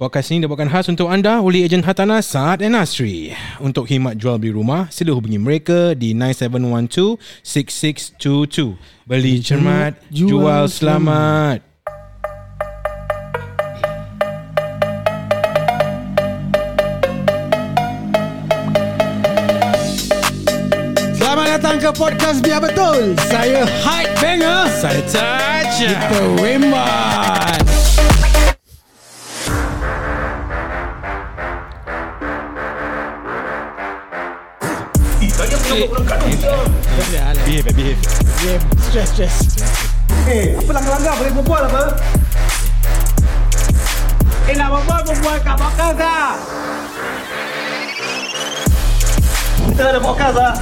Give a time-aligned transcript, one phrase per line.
[0.00, 3.36] Podcast ini dibuatkan khas untuk anda oleh ejen hartanah Saad and Asri.
[3.60, 6.16] Untuk khidmat jual beli rumah, sila hubungi mereka di
[7.44, 8.80] 9712-6622.
[9.04, 11.60] Beli cermat, jual, jual selamat.
[21.20, 23.20] Selamat datang ke podcast Biar Betul.
[23.28, 24.64] Saya Hype Banger.
[24.80, 25.68] Saya Taj.
[25.76, 26.24] Kita
[35.70, 37.98] Behave, behave.
[38.42, 38.58] Yeah,
[38.90, 39.36] stress, stress.
[40.26, 41.94] Eh, apa langgar-langgar boleh berbual apa?
[44.50, 46.34] Eh, nak berbual, berbual kat podcast lah.
[49.70, 50.54] Kita ada podcast lah.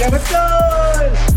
[0.00, 1.31] Ya betul.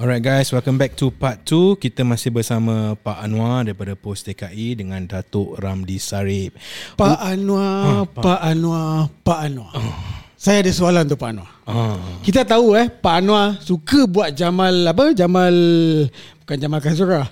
[0.00, 1.76] Alright guys, welcome back to part 2.
[1.76, 6.56] Kita masih bersama Pak Anwar daripada Pos TKI dengan Datuk Ramdi Sarip.
[6.96, 9.76] Pak Anwar, Pak Anwar, Pak Anwar.
[10.40, 11.52] Saya ada soalan untuk Pak Anwar.
[11.68, 12.00] Ah.
[12.24, 15.12] Kita tahu eh Pak Anwar suka buat Jamal apa?
[15.12, 15.52] Jamal
[16.40, 17.28] bukan Jamal Kasura.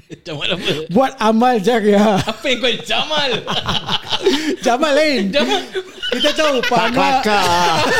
[0.26, 0.70] Jamal apa?
[0.92, 2.20] Buat amal jaria.
[2.22, 3.30] Apa yang kau Jamal?
[4.66, 5.32] Jamal lain.
[5.32, 5.60] Jamal.
[6.06, 7.14] Kita tahu Pak Anwar.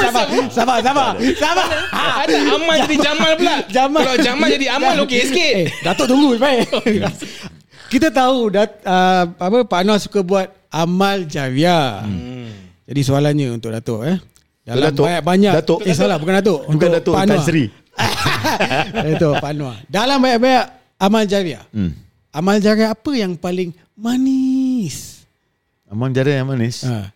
[0.00, 1.10] Sabar, sabar, sabar.
[1.34, 1.66] Sabar.
[2.22, 3.56] Ada Amal jadi Jamal pula.
[3.66, 4.00] Jamal.
[4.06, 5.54] Kalau Jamal jadi Amal okey sikit.
[5.58, 6.70] Eh, Datuk tunggu baik.
[7.86, 12.02] Kita tahu dat, uh, apa Pak Anwar suka buat amal jariah.
[12.02, 12.50] Hmm.
[12.86, 14.18] Jadi soalannya untuk Datuk eh.
[14.66, 15.06] Dalam Datuk.
[15.06, 15.78] banyak-banyak Datuk.
[15.86, 17.46] Eh salah bukan Datuk Bukan Untuk Datuk Pak Tan Anwar.
[17.46, 17.64] Sri
[19.14, 20.64] Datuk Pak Anwar Dalam banyak-banyak
[21.00, 21.92] amal jariah hmm.
[22.36, 25.24] Amal jariah apa yang paling manis
[25.88, 27.08] Amang jara yang manis ha.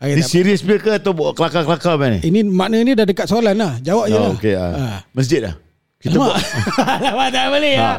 [0.00, 3.56] Okay, Ni tak- serius punya ke Atau kelakar-kelakar ni Ini makna ni dah dekat soalan
[3.56, 4.68] lah Jawab je oh, lah okay, ha.
[4.70, 4.98] ah.
[5.16, 5.56] Masjid dah
[6.00, 6.32] Kita Alamak.
[6.32, 6.40] buat
[6.96, 7.96] Alamak tak boleh lah.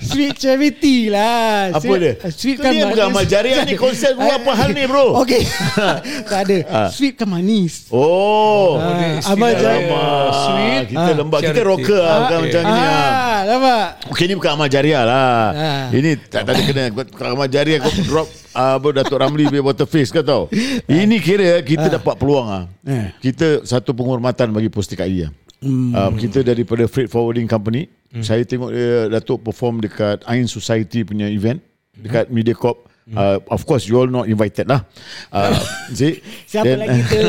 [0.00, 1.68] Sweet charity lah.
[1.68, 2.12] Apa Sweet- dia?
[2.32, 5.12] Sweet kan dia bukan amal jariah ni Konsep gua apa hal ni bro?
[5.20, 5.44] Okay.
[6.32, 6.58] Tak ada.
[6.64, 6.88] Ah.
[6.88, 7.92] Sweet kan manis.
[7.92, 8.80] Oh.
[8.80, 10.32] Ah, Amal jariah.
[10.32, 10.84] Sweet.
[10.88, 11.14] Kita Ah.
[11.14, 11.40] lembab.
[11.44, 13.84] Kita rocker lah Bukan macam ni lah Ah, nampak?
[14.16, 15.40] Okey ni bukan amal jariah lah.
[15.52, 15.84] Ah.
[15.92, 16.84] Ini tak tak ada kena.
[17.04, 20.48] Kalau amal jariah kau drop uh, apa Datuk Ramli punya water face kau tahu.
[20.88, 22.64] Ini kira kita dapat peluang ah.
[22.80, 23.12] Eh.
[23.20, 25.44] Kita satu penghormatan bagi Pos TKI
[25.92, 26.08] ah.
[26.08, 27.90] Uh, kita daripada freight forwarding company.
[28.24, 31.60] Saya tengok dia Datuk perform dekat Ain Society punya event
[32.00, 32.85] dekat Mediacorp.
[33.06, 34.82] Uh, of course you all not invited lah.
[35.30, 35.54] Uh,
[35.94, 36.18] see?
[36.42, 37.22] Siapa Then- lagi tu?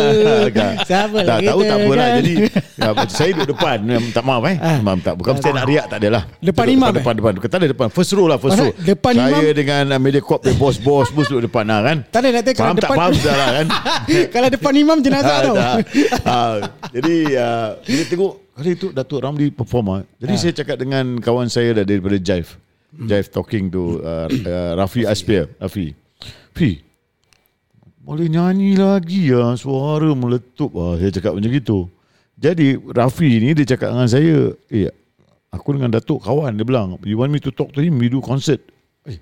[0.90, 2.08] Siapa tak, lagi tahu tu, tak apa lah.
[2.10, 2.18] kan?
[2.18, 2.34] Jadi
[2.82, 3.78] ya, saya duduk depan.
[4.10, 4.58] Tak maaf eh.
[4.58, 4.80] Ah.
[4.82, 5.14] Maaf tak.
[5.22, 6.26] Bukan saya nak riak tak adalah.
[6.42, 6.98] Depan Duduk imam, depan, eh?
[6.98, 7.34] depan, depan.
[7.46, 7.88] Kata ada depan.
[7.94, 8.74] First row lah, first row.
[8.74, 9.54] Depan saya imam.
[9.54, 11.98] dengan uh, Mediacorp, the bos-bos, bos duduk depan lah kan.
[12.10, 13.68] Tak ada nak tengok Faham tak faham dah lah kan.
[14.34, 15.56] Kalau depan imam jenazah Ah, tau.
[16.26, 16.54] Ah,
[16.90, 20.02] jadi uh, bila tengok hari itu Datuk Ramli perform ah.
[20.18, 22.58] Jadi saya cakap dengan kawan saya dah daripada Jive.
[22.96, 25.52] Jive talking to uh, uh, Rafi Aspir.
[25.60, 25.92] Rafi.
[26.56, 26.80] Fi.
[28.08, 31.80] Boleh nyanyi lagi ya suara meletup ah saya cakap macam gitu.
[32.40, 34.88] Jadi Rafi ni dia cakap dengan saya, "Eh,
[35.52, 38.24] aku dengan Datuk kawan dia bilang, you want me to talk to him, we do
[38.24, 38.64] concert."
[39.04, 39.20] Eh,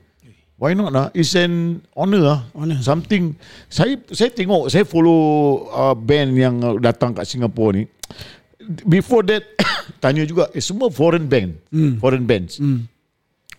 [0.62, 1.10] Why not lah?
[1.18, 2.40] It's an honor lah.
[2.54, 2.78] Honor.
[2.86, 3.34] Something.
[3.68, 7.84] Saya saya tengok, saya follow uh, band yang datang kat Singapore ni.
[8.86, 9.44] Before that,
[10.04, 11.58] tanya juga, eh, semua foreign band.
[11.74, 11.98] Hmm.
[11.98, 12.62] Foreign bands.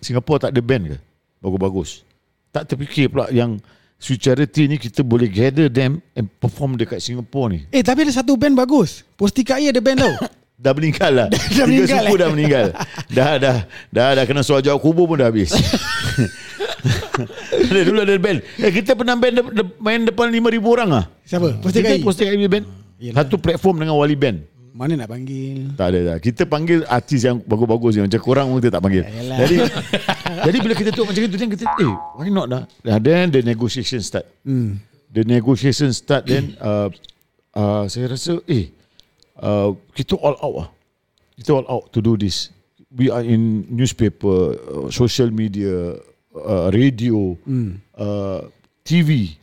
[0.01, 0.97] Singapore tak ada band ke?
[1.39, 2.03] Bagus-bagus.
[2.51, 3.61] Tak terfikir pula yang
[3.97, 7.61] Sweet Charity ni kita boleh gather them and perform dekat Singapore ni.
[7.73, 10.13] Eh tapi ada satu band bagus Posti KI ada band tau
[10.57, 11.29] Dah meninggal lah.
[11.33, 12.17] Dah Tiga meninggal, suku eh?
[12.17, 12.67] dah meninggal.
[13.13, 13.57] dah, dah,
[13.93, 15.53] dah, dah kena soal jawab kubur pun dah habis.
[17.69, 18.39] ada dulu ada band.
[18.57, 21.05] Eh, kita pernah band de- de- main depan 5,000 orang ah.
[21.29, 21.61] Siapa?
[21.61, 22.65] Posti Kita KI Posti KI band.
[22.97, 23.17] Yelah.
[23.21, 24.41] Satu platform dengan Wali Band.
[24.77, 26.17] Mana nak panggil Tak ada dah.
[26.21, 29.09] Kita panggil artis yang bagus-bagus yang macam korang pun kita tak panggil.
[29.09, 29.39] Yalah.
[29.41, 29.57] Jadi
[30.53, 32.63] jadi bila kita tengok macam itu then kita eh why not dah.
[32.85, 34.29] Dah then the negotiation start.
[34.45, 34.77] hmm.
[35.17, 36.93] The negotiation start then uh,
[37.57, 38.69] uh, saya rasa eh
[39.41, 40.69] uh, kita all out ah.
[41.41, 42.53] Kita all out to do this.
[42.93, 46.01] We are in newspaper, uh, social media,
[46.33, 47.37] uh, radio,
[47.97, 48.49] uh,
[48.85, 49.37] TV,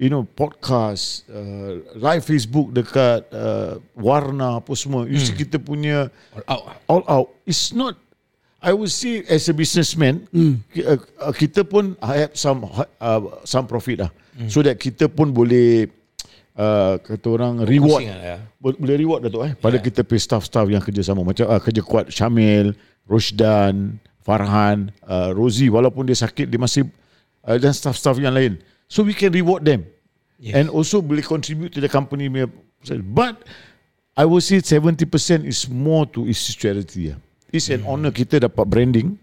[0.00, 5.04] you know, podcast, uh, live Facebook dekat uh, Warna apa semua.
[5.04, 6.08] You see kita punya
[6.48, 6.64] All out.
[6.88, 7.28] all out.
[7.44, 8.00] It's not.
[8.60, 10.24] I would say as a businessman,
[10.72, 12.64] ki- uh, uh, kita pun have some
[13.00, 14.10] uh, some profit lah,
[14.48, 15.88] so that kita pun boleh
[16.56, 18.38] uh, kata orang reward lah, ya.
[18.60, 21.80] Bo- boleh reward Datuk eh pada kita pay staff-staff yang kerja sama macam uh, kerja
[21.80, 22.76] kuat Syamil,
[23.08, 26.84] Rosdan, Farhan, uh, Rozi walaupun dia sakit dia masih
[27.48, 28.60] uh, dan staff-staff yang lain.
[28.90, 29.86] So we can reward them.
[30.42, 30.58] Yes.
[30.58, 32.26] And also boleh contribute to the company
[33.06, 33.34] but
[34.18, 35.06] I would say 70%
[35.46, 37.14] is more to issue charity.
[37.14, 37.18] Yeah.
[37.54, 37.90] It's an Hmm.
[37.94, 39.14] honor kita dapat branding.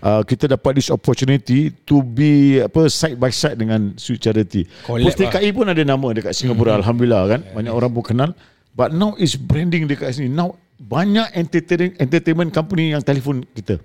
[0.00, 4.64] Uh, kita dapat this opportunity to be apa side by side dengan Sweet Charity.
[4.88, 6.80] Collab Post TKI pun ada nama dekat Singapura Hmm.
[6.80, 7.40] alhamdulillah kan.
[7.52, 8.30] Banyak orang pun kenal.
[8.72, 10.32] But now is branding dekat sini.
[10.32, 13.76] Now banyak entertainment entertainment company yang telefon kita.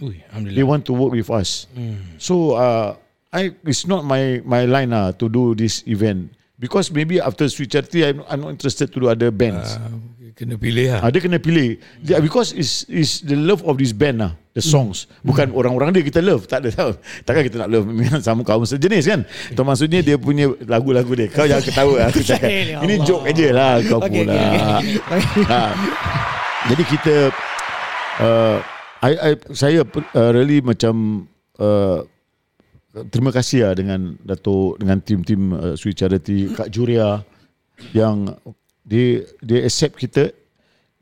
[0.00, 0.64] Ui, They Alhamdulillah.
[0.64, 1.68] want to work with us.
[2.16, 2.96] So uh,
[3.36, 6.32] I it's not my my line uh, to do this event.
[6.56, 9.76] Because maybe after Sweet Charity I'm, I'm not interested to do other bands.
[9.76, 9.92] Ah,
[10.32, 11.04] kena pilih lah.
[11.04, 11.76] Ah, dia kena pilih.
[12.00, 15.04] Dia, because is is the love of this band lah the songs.
[15.20, 16.48] Bukan orang-orang dia kita love.
[16.48, 16.90] Tak ada tahu.
[17.28, 19.20] Takkan kita nak love dengan sama kaum sejenis kan?
[19.52, 21.28] Itu maksudnya dia punya lagu-lagu dia.
[21.28, 22.48] Kau jangan ketawa aku cakap.
[22.56, 24.80] Ya ini joke aja lah kau pula.
[24.80, 25.44] okey, okey.
[25.44, 25.76] ha.
[26.72, 27.14] jadi kita
[28.24, 28.56] uh,
[29.04, 31.26] I, I, saya uh, really macam
[31.60, 32.00] uh,
[33.12, 37.20] terima kasih lah dengan Dato dengan tim-tim uh, Sweet Charity Kak Juria
[37.92, 38.32] yang
[38.88, 40.32] they they accept kita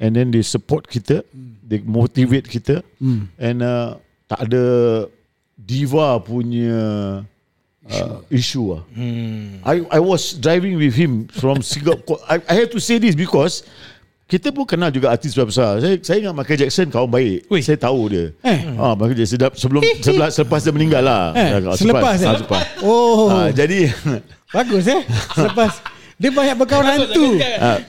[0.02, 1.22] and then they support kita
[1.62, 2.82] they motivate kita
[3.38, 3.94] and uh,
[4.26, 4.64] tak ada
[5.54, 6.82] diva punya
[7.86, 9.62] uh, issue lah Hmm.
[9.62, 12.18] I I was driving with him from Singapore.
[12.26, 13.62] I, I have to say this because
[14.24, 15.78] kita pun kenal juga artis besar.
[15.78, 17.44] Saya saya dengan Michael Jackson kawan baik.
[17.46, 17.60] Ui.
[17.60, 18.32] Saya tahu dia.
[18.40, 18.58] Eh.
[18.74, 21.24] Ah Michael Jackson sedap sebelum sebelah selepas dia meninggal lah.
[21.32, 22.26] Eh, Ah, selepas eh?
[22.26, 22.62] ah, selepas.
[22.80, 23.92] Oh, Ah, jadi
[24.56, 25.04] bagus eh.
[25.30, 25.76] Selepas
[26.14, 27.36] dia banyak berkawan hantu.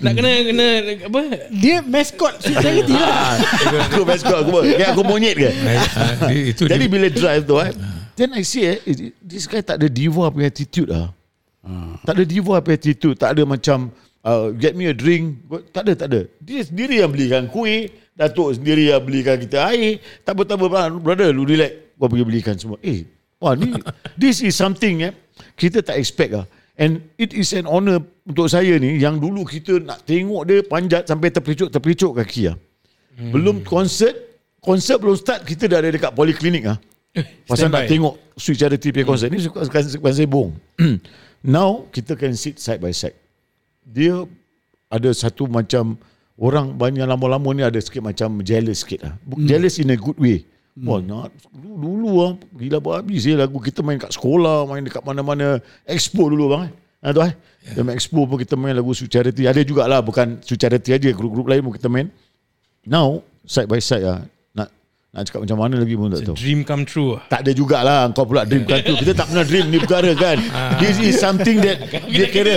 [0.02, 0.68] Nak kena kena
[1.08, 1.20] apa?
[1.50, 3.38] Dia mascot Sweet Charity lah.
[3.86, 4.60] aku best aku apa?
[4.66, 5.48] Kayak aku monyet ke?
[5.48, 7.72] Ah, dia- itu Jadi bila drive tu eh,
[8.14, 11.16] then I see eh, eh, this guy tak ada diva punya attitude lah.
[12.04, 13.90] Tak ada diva punya attitude, tak ada macam
[14.25, 16.22] uh, get me a drink, tak ada tak ada.
[16.42, 20.00] Dia sendiri yang belikan kuih, Datuk sendiri yang belikan kita air.
[20.24, 21.95] Tak apa tak apa brother, lu relax.
[22.00, 22.80] Gua pergi belikan semua.
[22.80, 23.04] Eh,
[23.39, 23.75] wah ni
[24.19, 25.13] this is something eh
[25.60, 26.48] kita tak expect lah.
[26.75, 31.07] And it is an honour untuk saya ni yang dulu kita nak tengok dia panjat
[31.07, 32.56] sampai terpelicuk-terpelicuk kaki lah.
[33.16, 33.31] Hmm.
[33.31, 34.16] Belum konsert,
[34.60, 36.80] konsert belum start kita dah ada dekat poliklinik ah.
[37.48, 37.80] Pasal Standby.
[37.80, 40.51] nak tengok Sweet Charity punya konsert ni suka suka sebong.
[41.56, 43.16] Now kita can sit side by side.
[43.86, 44.26] Dia
[44.90, 45.96] ada satu macam
[46.36, 49.14] orang banyak lama-lama ni ada sikit macam jealous sikit lah.
[49.16, 49.48] Hmm.
[49.48, 50.44] Jealous in a good way.
[50.76, 50.86] Hmm.
[50.92, 55.00] Wah, nak, dulu, dulu lah, gila habis je lagu kita main kat sekolah, main dekat
[55.08, 56.68] mana-mana expo dulu bang.
[56.68, 56.72] Eh.
[57.06, 57.32] Ha, tu eh.
[57.32, 57.74] Yeah.
[57.80, 59.48] Dalam expo pun kita main lagu Sweet Charity.
[59.48, 62.12] Ada jugalah bukan Sweet Charity aja, grup-grup lain pun kita main.
[62.84, 64.26] Now, side by side lah.
[65.15, 66.35] Nak cakap macam mana lagi pun tak tahu.
[66.35, 67.15] Dream come true.
[67.15, 67.23] ah.
[67.31, 70.35] Tak ada jugalah Kau pula dream kan tu Kita tak pernah dream ni perkara kan
[70.83, 72.56] This is something that Dia kira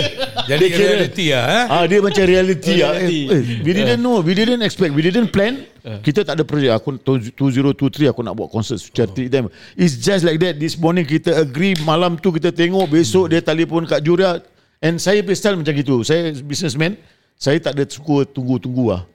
[0.49, 1.25] jadi dia kira reality.
[1.29, 1.65] Eh?
[1.69, 2.97] Ah dia macam reality ah.
[2.97, 5.61] Eh, we didn't know, we didn't expect, we didn't plan.
[6.01, 9.53] Kita tak ada projek aku 2023 aku nak buat konsert charity them.
[9.77, 10.57] It's just like that.
[10.57, 14.41] This morning kita agree malam tu kita tengok besok dia telefon kat Juria
[14.81, 16.01] and saya style macam gitu.
[16.01, 16.97] Saya businessman,
[17.37, 19.05] saya tak ada suka tunggu-tunggu lah.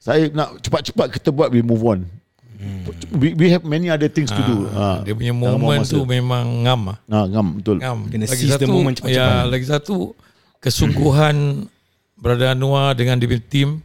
[0.00, 2.08] Saya nak cepat-cepat kita buat we move on.
[3.14, 4.66] We, we have many other things to do.
[4.74, 5.06] Ah, Ha.
[5.06, 6.98] dia punya moment tu memang ngam lah.
[7.06, 7.76] Ha, ngam betul.
[7.78, 7.98] Ngam.
[8.10, 9.14] Kena seize the moment cepat-cepat.
[9.14, 10.18] Ya, lagi satu
[10.58, 11.36] kesungguhan
[12.22, 13.78] Brother Anwar dengan dia team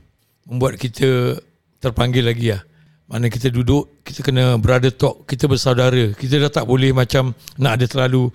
[0.50, 1.38] membuat kita
[1.78, 2.66] terpanggil lagi lah.
[3.06, 6.18] Mana kita duduk, kita kena brother talk, kita bersaudara.
[6.18, 8.34] Kita dah tak boleh macam nak ada terlalu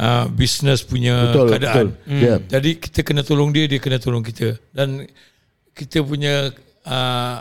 [0.00, 1.74] uh, business punya Betul, keadaan.
[1.74, 1.88] betul.
[2.08, 2.20] Hmm.
[2.24, 2.38] Yeah.
[2.48, 4.56] Jadi kita kena tolong dia, dia kena tolong kita.
[4.72, 5.04] Dan
[5.76, 6.54] kita punya
[6.88, 7.36] uh,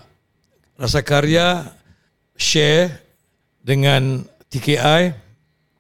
[0.75, 1.72] rasa karya
[2.38, 3.01] share
[3.63, 5.13] dengan TKI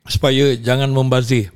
[0.07, 1.51] supaya jangan membazir.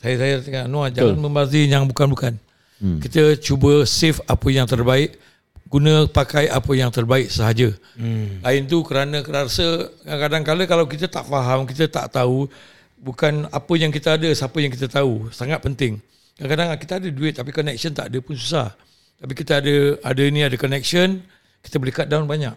[0.00, 2.40] Saya saya cakap Noah jangan membazir yang bukan-bukan.
[2.80, 2.96] Hmm.
[3.04, 5.20] Kita cuba save apa yang terbaik,
[5.68, 7.76] guna pakai apa yang terbaik sahaja.
[8.00, 8.40] Hmm.
[8.40, 12.48] Lain tu kerana rasa kadang-kadang kalau kita tak faham, kita tak tahu
[12.96, 16.00] bukan apa yang kita ada, siapa yang kita tahu, sangat penting.
[16.40, 18.72] Kadang-kadang kita ada duit tapi connection tak ada pun susah.
[19.20, 21.20] Tapi kita ada ada ni ada connection,
[21.60, 22.56] kita boleh cut down banyak.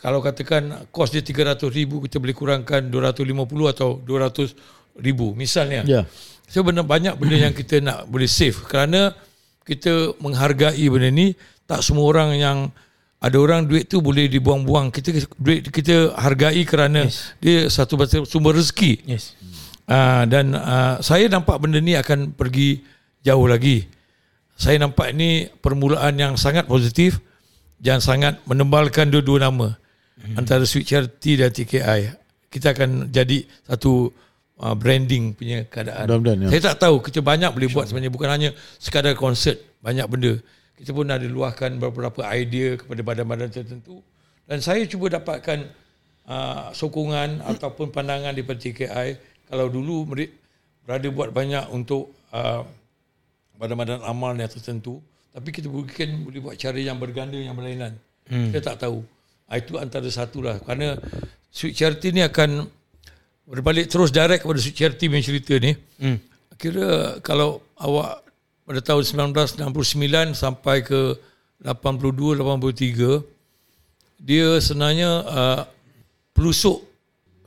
[0.00, 5.84] Kalau katakan kos dia 300 ribu kita boleh kurangkan 250 atau 200 ribu misalnya.
[5.84, 6.02] Ya.
[6.48, 9.12] So benda banyak benda yang kita nak boleh save kerana
[9.62, 11.36] kita menghargai benda ni
[11.68, 12.58] tak semua orang yang
[13.20, 17.36] ada orang duit tu boleh dibuang-buang kita duit kita hargai kerana yes.
[17.38, 19.36] dia satu sumber rezeki Yes.
[19.86, 22.80] uh, dan uh, saya nampak benda ni akan pergi
[23.20, 23.84] jauh lagi
[24.56, 27.20] saya nampak ini permulaan yang sangat positif
[27.76, 29.76] dan sangat menembalkan dua-dua nama
[30.20, 30.36] hmm.
[30.40, 32.00] antara Sweet Charity dan TKI
[32.50, 34.10] kita akan jadi satu
[34.60, 36.48] uh, branding punya keadaan Mudah-mudahan, ya.
[36.56, 40.36] saya tak tahu kita banyak boleh buat sebenarnya bukan hanya sekadar konsert banyak benda
[40.76, 44.04] kita pun ada luahkan beberapa idea kepada badan-badan tertentu
[44.44, 45.68] dan saya cuba dapatkan
[46.28, 49.08] uh, sokongan ataupun pandangan daripada TKI
[49.50, 50.40] kalau dulu mereka
[50.86, 52.66] berada buat banyak untuk uh,
[53.60, 54.98] badan-badan amal yang tertentu
[55.30, 57.94] Tapi kita mungkin boleh buat cara yang berganda yang berlainan.
[58.26, 58.50] Hmm.
[58.50, 59.06] Kita tak tahu.
[59.50, 60.62] Ah, Itu antara satu lah.
[60.62, 60.94] Kerana
[61.50, 62.70] Sweet Charity ni akan
[63.50, 65.74] berbalik terus direct kepada Sweet Charity punya cerita ni.
[65.98, 66.18] Hmm.
[66.54, 68.22] Kira kalau awak
[68.62, 69.02] pada tahun
[69.34, 71.18] 1969 sampai ke
[71.66, 75.60] 82 83 dia sebenarnya uh,
[76.36, 76.86] pelusuk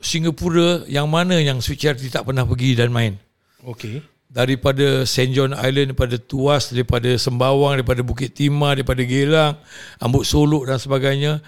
[0.04, 3.16] Singapura yang mana yang Sweet Charity tak pernah pergi dan main
[3.64, 4.04] Okey.
[4.28, 5.32] daripada St.
[5.32, 9.56] John Island daripada Tuas daripada Sembawang daripada Bukit Timah daripada Gelang
[10.04, 11.40] Ambut Solok dan sebagainya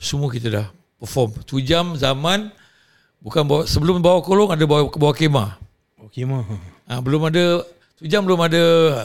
[0.00, 0.66] semua kita dah
[0.96, 2.48] perform tu jam zaman
[3.20, 5.60] bukan bawa, sebelum bawa kolong ada bawa bawa kemah
[6.08, 6.42] Okey mah.
[6.88, 7.60] ha, belum ada
[7.94, 8.62] tu jam belum ada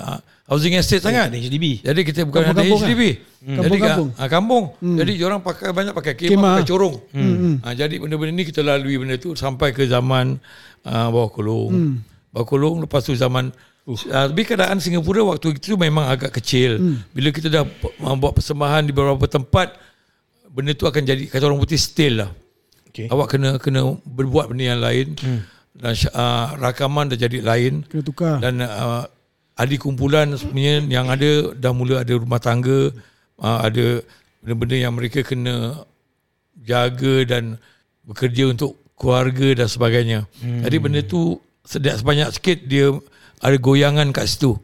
[0.08, 0.12] ha,
[0.48, 1.84] housing estate sangat Ada HDB.
[1.84, 3.02] jadi kita bukan ada Kampung-kampung HDB.
[3.12, 3.18] Hmm.
[3.46, 4.10] Jadi Kampung-kampung.
[4.16, 4.66] ah, kampung.
[4.80, 4.98] Hmm.
[4.98, 6.54] Jadi orang pakai banyak pakai kemah, Kemah.
[6.56, 6.96] pakai corong.
[7.12, 7.56] Hmm.
[7.62, 10.40] Ah, jadi benda-benda ni kita lalui benda tu sampai ke zaman
[10.82, 11.72] ah, bawah kolong.
[11.74, 11.96] Hmm.
[12.32, 13.52] Bawah kolong lepas tu zaman
[13.86, 13.98] uh.
[14.32, 16.80] tapi keadaan Singapura waktu itu memang agak kecil.
[16.80, 16.98] Hmm.
[17.12, 17.66] Bila kita dah
[18.02, 19.76] ah, buat persembahan di beberapa tempat
[20.56, 22.32] benda tu akan jadi kata orang putih stale lah.
[22.88, 23.12] Okey.
[23.12, 25.20] Awak kena kena berbuat benda yang lain.
[25.20, 25.44] Hmm.
[25.76, 28.40] Dan uh, rakaman dah jadi lain Kena tukar.
[28.40, 29.04] dan uh,
[29.60, 32.96] ahli kumpulan sebenarnya yang ada dah mula ada rumah tangga
[33.44, 34.00] uh, ada
[34.40, 35.84] benda-benda yang mereka kena
[36.64, 37.60] jaga dan
[38.08, 40.20] bekerja untuk keluarga dan sebagainya.
[40.40, 40.64] Hmm.
[40.64, 42.96] Jadi benda tu sedap sebanyak sikit dia
[43.44, 44.56] ada goyangan kat situ.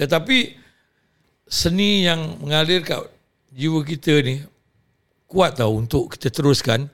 [0.00, 0.56] Tetapi
[1.44, 3.04] seni yang mengalir kat
[3.52, 4.40] jiwa kita ni
[5.26, 6.90] kuat tau untuk kita teruskan.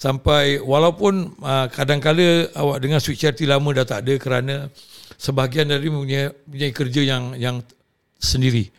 [0.00, 4.54] Sampai walaupun uh, kadang-kala awak dengar Sweet Charity lama dah tak ada kerana
[5.20, 7.56] sebahagian dari punya punya kerja yang yang
[8.16, 8.72] sendiri.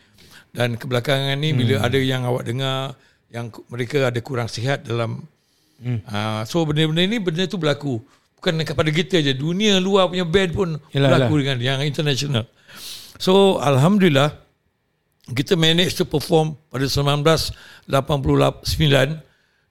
[0.49, 1.57] Dan kebelakangan ni hmm.
[1.61, 2.97] bila ada yang awak dengar
[3.29, 5.21] yang mereka ada kurang sihat dalam
[5.85, 6.09] hmm.
[6.09, 8.01] uh, so benda-benda ni benda tu berlaku.
[8.41, 12.49] Bukan kepada kita je dunia luar punya band pun Yalah, berlaku dengan yang international.
[13.21, 14.40] So alhamdulillah
[15.31, 17.87] kita manage to perform pada 1989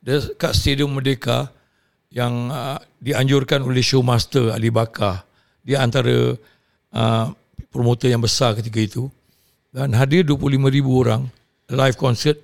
[0.00, 1.52] dekat Stadium Merdeka
[2.10, 5.22] yang uh, dianjurkan oleh showmaster Ali Bakar.
[5.62, 6.34] Dia antara
[6.90, 7.26] uh,
[7.70, 9.04] promotor yang besar ketika itu.
[9.70, 11.22] Dan hadir 25,000 orang
[11.70, 12.34] live concert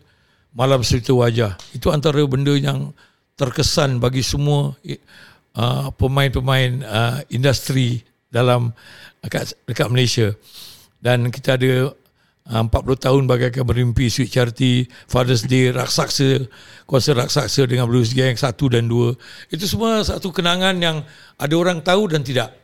[0.54, 1.58] malam cerita wajah.
[1.74, 2.94] Itu antara benda yang
[3.34, 4.72] terkesan bagi semua
[5.58, 8.70] uh, pemain-pemain uh, industri dalam
[9.20, 10.28] dekat, dekat Malaysia.
[11.02, 12.05] Dan kita ada uh,
[12.46, 16.46] 40 tahun bagaikan bermimpi Sweet Charity, Father's Day, Raksasa,
[16.86, 19.50] konser Raksasa dengan Blues Gang 1 dan 2.
[19.50, 21.02] Itu semua satu kenangan yang
[21.42, 22.54] ada orang tahu dan tidak.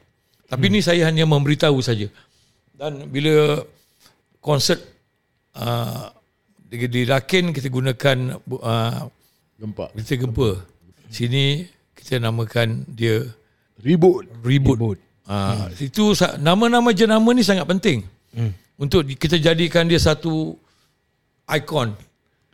[0.47, 0.75] Tapi hmm.
[0.79, 2.07] ni saya hanya memberitahu saja.
[2.79, 3.59] Dan bila
[4.39, 4.79] konsert
[5.59, 6.15] uh,
[6.55, 9.11] di, di Rakin kita gunakan uh,
[9.59, 9.99] Gempak.
[9.99, 10.63] kita gempa.
[11.11, 11.67] Sini
[11.99, 13.27] kita namakan dia
[13.83, 14.31] Ribut.
[14.47, 14.79] reboot.
[14.79, 14.99] reboot.
[15.27, 15.91] Uh, hmm.
[15.91, 18.07] Itu nama-nama jenama ni sangat penting.
[18.31, 18.55] Hmm.
[18.83, 20.59] Untuk kita jadikan dia satu
[21.47, 21.95] ikon.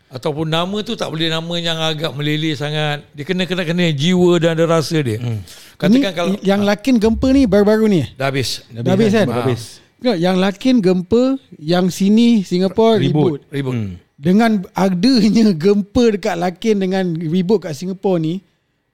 [0.09, 3.05] Ataupun nama tu tak boleh nama yang agak meleleh sangat.
[3.17, 5.17] Dia kena kena kena jiwa dan ada rasa dia.
[5.21, 5.41] Hmm.
[5.81, 8.03] Katakan Ni, kalau yang lakin gempa ni baru-baru ni.
[8.17, 8.61] dah habis.
[8.69, 9.25] Dah habis kan?
[9.25, 9.63] Dah habis.
[9.99, 11.23] Tengok, yang lakin gempa,
[11.57, 13.41] yang sini Singapore ribut.
[13.49, 13.75] Reboot.
[13.77, 13.93] Hmm.
[14.19, 18.35] Dengan adanya gempa dekat lakin dengan ribut kat Singapore ni,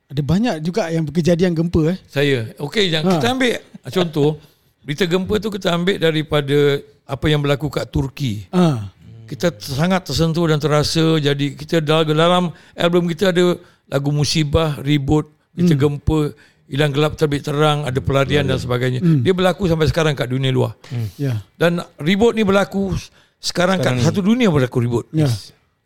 [0.07, 1.99] ada banyak juga yang kejadian gempa eh.
[2.07, 2.53] Saya.
[2.59, 3.17] Okey, yang Ha.
[3.17, 4.31] kita ambil contoh
[4.85, 8.49] berita gempa tu kita ambil daripada apa yang berlaku kat Turki.
[8.53, 8.93] Ah.
[9.25, 12.45] kita sangat tersentuh dan terasa jadi kita dalam, dalam
[12.77, 13.57] album kita ada
[13.89, 15.81] lagu musibah ribut kita hmm.
[15.81, 16.21] gempa
[16.69, 19.25] hilang gelap terbit terang ada pelarian dan sebagainya hmm.
[19.25, 21.09] dia berlaku sampai sekarang kat dunia luar hmm.
[21.17, 21.41] Ya.
[21.57, 22.93] dan ribut ni berlaku
[23.41, 25.29] sekarang, kat satu dunia berlaku ribut Ya.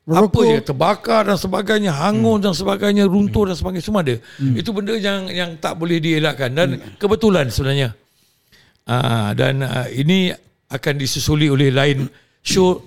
[0.08, 2.44] apa je terbakar dan sebagainya hangus hmm.
[2.48, 4.54] dan sebagainya runtuh dan sebagainya semua ada hmm.
[4.56, 6.96] itu benda yang yang tak boleh dielakkan dan hmm.
[6.96, 7.92] kebetulan sebenarnya
[8.88, 10.32] uh, dan uh, ini
[10.68, 12.08] akan disusuli oleh lain
[12.40, 12.80] show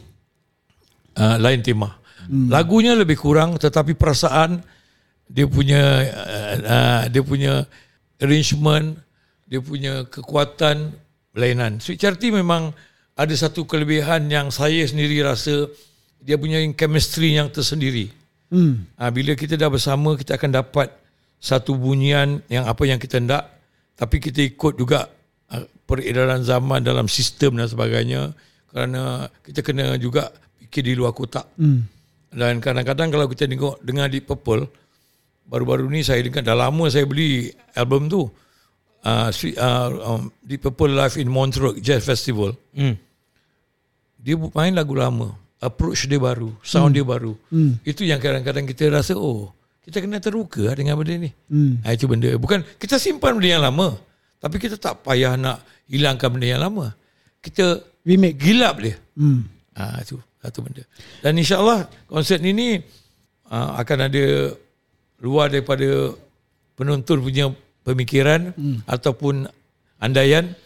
[1.18, 1.94] uh, lain tema
[2.28, 2.50] hmm.
[2.50, 4.60] lagunya lebih kurang tetapi perasaan
[5.30, 7.64] dia punya uh, uh, dia punya
[8.20, 8.98] arrangement
[9.46, 10.92] dia punya kekuatan
[11.32, 12.76] berlainan Sweet Charity memang
[13.16, 15.70] ada satu kelebihan yang saya sendiri rasa
[16.22, 18.14] dia punya chemistry yang tersendiri.
[18.52, 18.86] Hmm.
[19.00, 20.92] Ha, bila kita dah bersama kita akan dapat
[21.42, 23.48] satu bunyian yang apa yang kita hendak
[23.98, 25.21] tapi kita ikut juga uh,
[25.84, 28.32] peredaran zaman dalam sistem dan sebagainya
[28.68, 31.44] kerana kita kena juga fikir di luar kotak.
[31.56, 31.84] Hmm.
[32.32, 34.64] Dan kadang-kadang kalau kita tengok dengar di Purple
[35.44, 38.24] baru-baru ni saya dengar dah lama saya beli album tu
[39.04, 42.96] uh, Sweet- uh, um, di Purple Live in Montreux Jazz Festival Hmm.
[44.16, 46.98] dia main lagu lama approach dia baru sound hmm.
[46.98, 47.76] dia baru Hmm.
[47.84, 49.52] itu yang kadang-kadang kita rasa oh
[49.84, 51.84] kita kena terluka lah dengan benda ni Hmm.
[51.84, 54.00] ha, itu benda bukan kita simpan benda yang lama
[54.42, 56.92] tapi kita tak payah nak hilangkan benda yang lama
[57.40, 58.42] kita Remake.
[58.42, 59.46] gilap dia Hmm.
[59.78, 60.84] Ah itu satu benda.
[61.22, 62.82] Dan insyaallah konsert ini
[63.54, 64.26] uh, akan ada
[65.22, 66.18] luar daripada
[66.74, 67.54] penonton punya
[67.86, 68.90] pemikiran hmm.
[68.90, 69.46] ataupun
[70.02, 70.58] andaian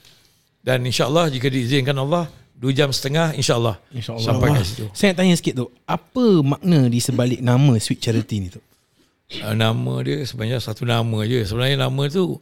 [0.64, 4.24] dan insyaallah jika diizinkan Allah dua jam setengah insyaallah InsyaAllah.
[4.24, 4.86] sampai kat situ.
[4.96, 8.64] Saya nak tanya sikit tu, apa makna di sebalik nama Sweet Charity ni tu?
[9.44, 11.44] Uh, nama dia sebenarnya satu nama je.
[11.44, 12.40] Sebenarnya nama tu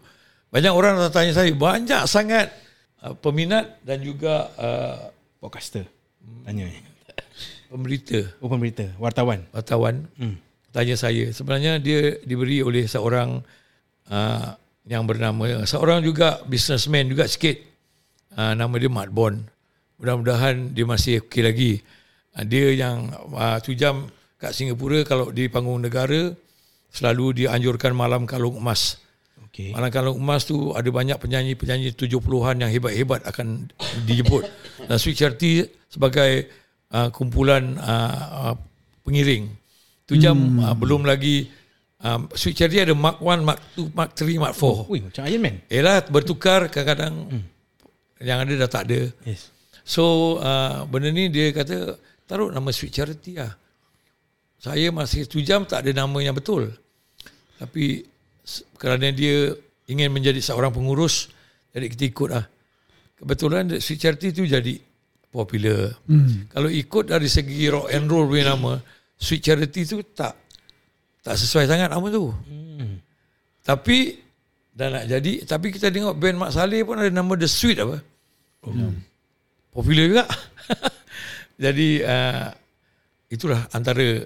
[0.54, 2.54] banyak orang dah tanya saya banyak sangat
[3.02, 5.10] uh, peminat dan juga uh,
[5.42, 5.84] Podcaster.
[6.46, 6.80] Tanya ni.
[7.74, 9.50] pemberita Oh pemberita, wartawan.
[9.50, 10.38] wartawan Hmm.
[10.70, 13.42] tanya saya sebenarnya dia diberi oleh seorang
[14.14, 14.48] uh,
[14.86, 17.58] yang bernama seorang juga businessman juga sikit
[18.38, 19.34] uh, nama dia Mat Bon
[19.98, 21.72] mudah-mudahan dia masih okey lagi
[22.38, 24.06] uh, dia yang uh, tu jam
[24.38, 26.30] kat Singapura kalau di panggung negara
[26.94, 29.02] selalu dianjurkan malam kalung emas
[29.54, 29.70] Okey.
[29.70, 33.70] Malam Kalung Emas tu ada banyak penyanyi-penyanyi 70-an yang hebat-hebat akan
[34.10, 34.50] dijemput.
[34.90, 36.50] Dan Sweet Charity sebagai
[36.90, 38.56] uh, kumpulan uh, uh,
[39.06, 39.54] pengiring.
[40.10, 40.58] Tu jam hmm.
[40.58, 41.54] uh, belum lagi
[42.02, 44.90] um, Sweet Charity ada Mark 1, Mark 2, Mark 3, Mark 4.
[44.90, 45.56] Ui, macam Iron Man.
[45.70, 47.44] Yalah bertukar kadang-kadang hmm.
[48.26, 49.06] yang ada dah tak ada.
[49.22, 49.54] Yes.
[49.86, 53.54] So uh, benda ni dia kata taruh nama Sweet Charity lah.
[54.58, 56.74] Saya masih tu jam tak ada nama yang betul.
[57.62, 58.13] Tapi
[58.76, 59.56] kerana dia
[59.88, 61.32] ingin menjadi seorang pengurus,
[61.72, 62.46] jadi kita ikut lah.
[63.20, 64.76] Kebetulan Sweet Charity tu jadi
[65.32, 65.96] popular.
[66.06, 66.46] Hmm.
[66.52, 68.78] Kalau ikut dari segi rock and roll punya nama,
[69.16, 70.36] Sweet Charity tu tak
[71.24, 72.30] tak sesuai sangat nama tu.
[72.30, 73.00] Hmm.
[73.64, 74.20] Tapi
[74.76, 77.98] dah nak jadi, tapi kita tengok band Mak Saleh pun ada nama The Sweet apa.
[79.72, 80.26] Popular juga.
[81.64, 82.48] jadi uh,
[83.32, 84.22] itulah antara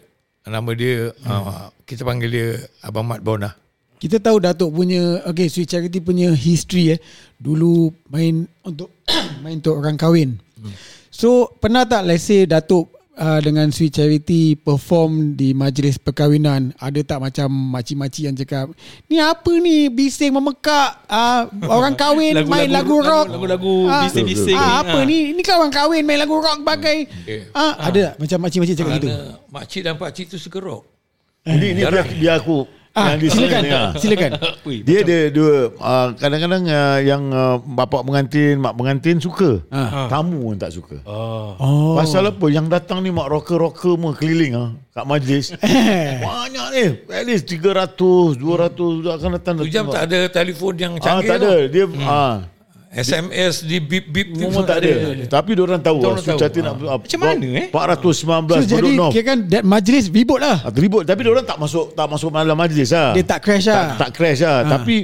[0.48, 2.48] nama dia uh, kita panggil dia
[2.82, 3.67] Abang Mat Bon lah.
[3.98, 7.00] Kita tahu Datuk punya okay Sweet Charity punya history eh.
[7.36, 8.94] Dulu main untuk
[9.42, 10.38] main untuk orang kahwin.
[11.10, 17.00] So pernah tak let's say Datuk uh, dengan Sweet Charity perform di majlis perkahwinan ada
[17.00, 18.70] tak macam makcik-makcik yang cakap
[19.06, 24.54] ni apa ni bising memekak uh, orang kahwin Lagu-lagu- main lagu rock lagu-lagu Ah, bising-bising
[24.54, 24.74] ah, ni.
[24.84, 25.04] apa Ah.
[25.04, 27.50] ni ni kan orang kahwin main lagu rock bagai Okay.
[27.52, 29.08] ah, ada tak macam makcik-makcik cakap gitu
[29.48, 30.84] makcik dan pakcik tu suka rock.
[31.44, 32.68] Ini ni biar, biar aku
[32.98, 33.92] ah, yang di silakan sini, ah.
[33.94, 34.32] silakan
[34.68, 39.62] Ui, Dia ada dua uh, kadang-kadang uh, yang uh, bapak pengantin, mak pengantin suka.
[39.70, 40.10] Ah.
[40.10, 40.98] Tamu pun tak suka.
[41.06, 41.54] Oh.
[41.62, 45.54] oh Pasal apa yang datang ni mak rocker-rocker semua keliling ah kat majlis.
[46.26, 46.86] Banyak ni.
[47.14, 47.94] At least 300,
[48.42, 48.42] 200
[48.74, 49.54] sudah akan datang.
[49.62, 51.54] Tu jam tak ada telefon yang Ah, canggih tak ada.
[51.70, 52.57] Dia ah
[52.88, 54.92] SMS di bip bip semua tak ada.
[55.28, 56.40] Tapi dia orang tahu Diorang ah, tahu.
[56.40, 57.68] Sucati nak ah, Macam mana, eh?
[57.68, 59.14] 419 so, Bedok jadi North.
[59.14, 62.32] kira kan that majlis ribut lah Ah, ribut tapi dia orang tak masuk tak masuk
[62.32, 63.12] dalam majlis lah.
[63.12, 63.76] Dia tak crash lah.
[63.76, 64.64] Tak, tak crash lah.
[64.64, 64.96] Tapi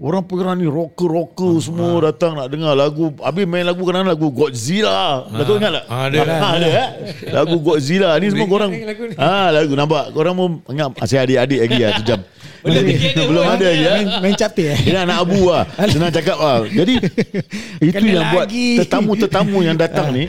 [0.00, 3.14] orang pengeran ni rocker-rocker semua datang nak dengar lagu.
[3.22, 5.30] Habis main lagu kadang lagu Godzilla.
[5.30, 5.84] Datuk ingat tak?
[5.86, 6.18] Ah, ada.
[6.26, 6.88] Ah, ada eh?
[7.30, 8.18] Lagu Godzilla.
[8.18, 8.74] Ni semua korang.
[8.74, 9.02] lagu.
[9.14, 10.10] Ah, lagu nampak.
[10.10, 12.18] Korang pun ingat masih adik-adik lagi lah tu
[12.68, 13.26] jam.
[13.30, 13.94] Belum ada lagi eh.
[14.04, 16.94] main, main capte eh Dia anak abu lah Senang cakap lah Jadi
[17.88, 18.66] Itu Kena yang buat lagi.
[18.84, 20.28] Tetamu-tetamu yang datang ni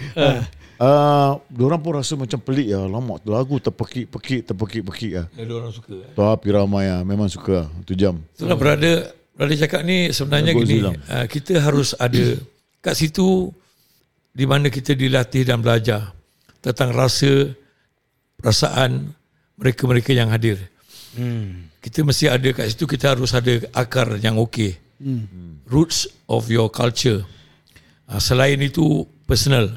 [0.81, 2.81] Uh, diorang pun rasa macam pelik ya.
[2.81, 5.29] Lama tu lagu terpekik-pekik, terpekik-pekik.
[5.29, 5.93] Ada orang suka.
[6.17, 7.05] Tapi ramai lah.
[7.05, 7.69] Memang suka.
[7.85, 8.17] Tu jam.
[8.33, 10.81] Itulah berada berada cakap ni sebenarnya gini.
[10.81, 12.33] Uh, kita harus ada
[12.81, 13.53] kat situ
[14.33, 16.17] di mana kita dilatih dan belajar
[16.65, 17.53] tentang rasa
[18.41, 19.13] perasaan
[19.61, 20.57] mereka-mereka yang hadir.
[21.11, 21.67] Hmm.
[21.79, 24.77] Kita mesti ada kat situ kita harus ada akar yang okey.
[25.01, 25.59] Hmm.
[25.65, 27.25] Roots of your culture.
[28.07, 29.71] Uh, selain itu personal.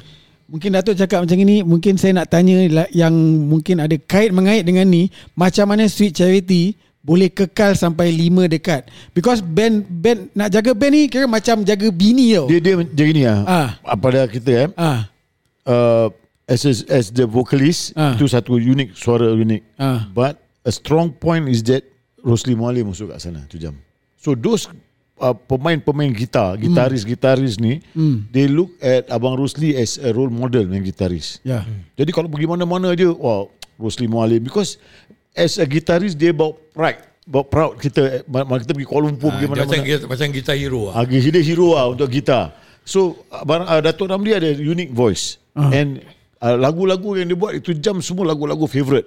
[0.45, 3.17] Mungkin Datuk cakap macam ini Mungkin saya nak tanya la- Yang
[3.49, 8.85] mungkin ada kait mengait dengan ni Macam mana Sweet Charity Boleh kekal sampai 5 dekat
[9.09, 13.05] Because band band Nak jaga band ni Kira macam jaga bini tau Dia dia dia
[13.09, 13.41] gini lah.
[13.81, 13.97] Ah.
[13.97, 14.69] Pada kita eh.
[14.77, 15.09] Ah,
[15.65, 16.13] Uh,
[16.45, 18.13] as as the vocalist Ah.
[18.13, 19.81] itu satu unik suara unik.
[19.81, 20.05] Ah.
[20.13, 21.85] But a strong point is that
[22.19, 23.77] Rosli Mualim masuk kat sana tu jam.
[24.17, 24.65] So those
[25.21, 28.25] uh, pemain-pemain gitar, gitaris-gitaris ni, Hmm.
[28.33, 31.37] they look at Abang Rosli as a role model yang gitaris.
[31.45, 31.61] Ya
[31.93, 33.45] Jadi kalau pergi mana-mana je, wah,
[33.77, 34.41] Rosli Mualim.
[34.41, 34.81] Because
[35.37, 37.01] as a guitarist, dia bawa pride.
[37.29, 38.25] Bawa proud kita.
[38.25, 40.09] Mana kita pergi Kuala Lumpur, pergi Uh, macam mana-mana.
[40.09, 40.93] macam kita hero lah.
[40.97, 42.57] Ah, dia hero lah untuk gitar.
[42.85, 45.37] So, barang, uh, Datuk Ramli ada unique voice.
[45.53, 45.69] Uh.
[45.69, 46.01] And
[46.41, 49.05] uh, lagu-lagu yang dia buat itu jam semua lagu-lagu favourite.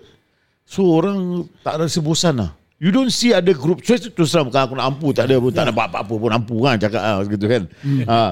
[0.69, 2.53] So, orang tak rasa bosan lah.
[2.79, 3.81] You don't see ada group.
[3.83, 6.63] So, Terus terang bukan aku nak ampu Tak ada pun Tak nak apa-apa pun ampu
[6.63, 7.63] kan Cakap lah gitu kan.
[8.07, 8.31] Uh,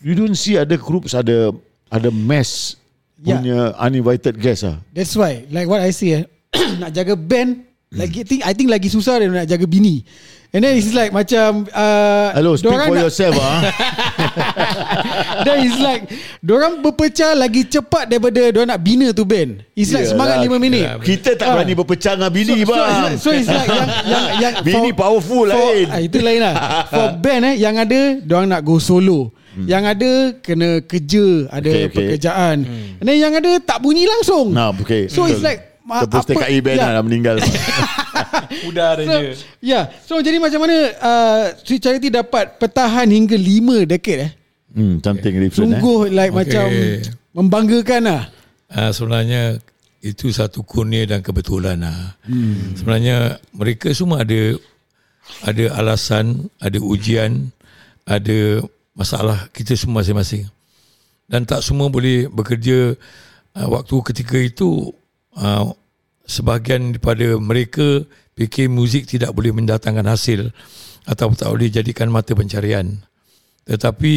[0.00, 1.52] You don't see ada groups Ada
[1.92, 2.80] Ada mass
[3.20, 3.36] Yeah.
[3.36, 4.80] Punya uninvited guest lah.
[4.96, 6.24] That's why Like what I say eh,
[6.80, 10.06] Nak jaga band Lagi think I think lagi susah dia nak jaga bini.
[10.50, 13.62] And then it's like macam uh, Hello, speak for nak- yourself ah.
[15.46, 16.10] Then it's like
[16.42, 20.58] Diorang berpecah lagi cepat Daripada diorang nak bina tu band It's like Yelah, semangat 5
[20.58, 21.54] minit Kita tak Ah.
[21.54, 23.12] berani berpecah dengan bini so, so, bang.
[23.14, 25.86] so it's like yang, yang, yang Bini powerful lain.
[25.86, 26.54] ah, Itu lain lah
[26.90, 30.10] For band eh Yang ada Diorang nak go solo Yang ada
[30.42, 31.94] Kena kerja Ada Okay, okay.
[31.94, 32.56] pekerjaan
[32.98, 35.06] And then yang ada Tak bunyi langsung Nah, okay.
[35.06, 35.46] So it's Betul.
[35.46, 36.80] like ma- Tepus apa- TKI band ya.
[36.80, 37.36] lah dah meninggal.
[38.68, 39.30] Udah ada So, je.
[39.60, 39.84] yeah.
[40.00, 44.32] So jadi macam mana uh, Sweet Charity dapat Pertahan hingga 5 decade eh
[44.70, 45.58] hmm, something different eh.
[45.58, 46.38] Sungguh like Okay.
[46.40, 46.66] macam
[47.32, 48.22] Membanggakan lah
[48.66, 49.58] Uh, sebenarnya
[49.98, 52.14] itu satu kurnia dan kebetulan lah.
[52.22, 52.70] Hmm.
[52.72, 54.54] Sebenarnya mereka semua ada
[55.42, 57.50] ada alasan, ada ujian,
[58.06, 60.46] ada masalah kita semua masing-masing.
[61.26, 62.94] Dan tak semua boleh bekerja
[63.52, 64.94] uh, waktu ketika itu
[65.34, 65.74] uh,
[66.30, 68.06] sebahagian daripada mereka
[68.38, 70.54] fikir muzik tidak boleh mendatangkan hasil
[71.04, 73.02] atau tak boleh jadikan mata pencarian.
[73.66, 74.14] Tetapi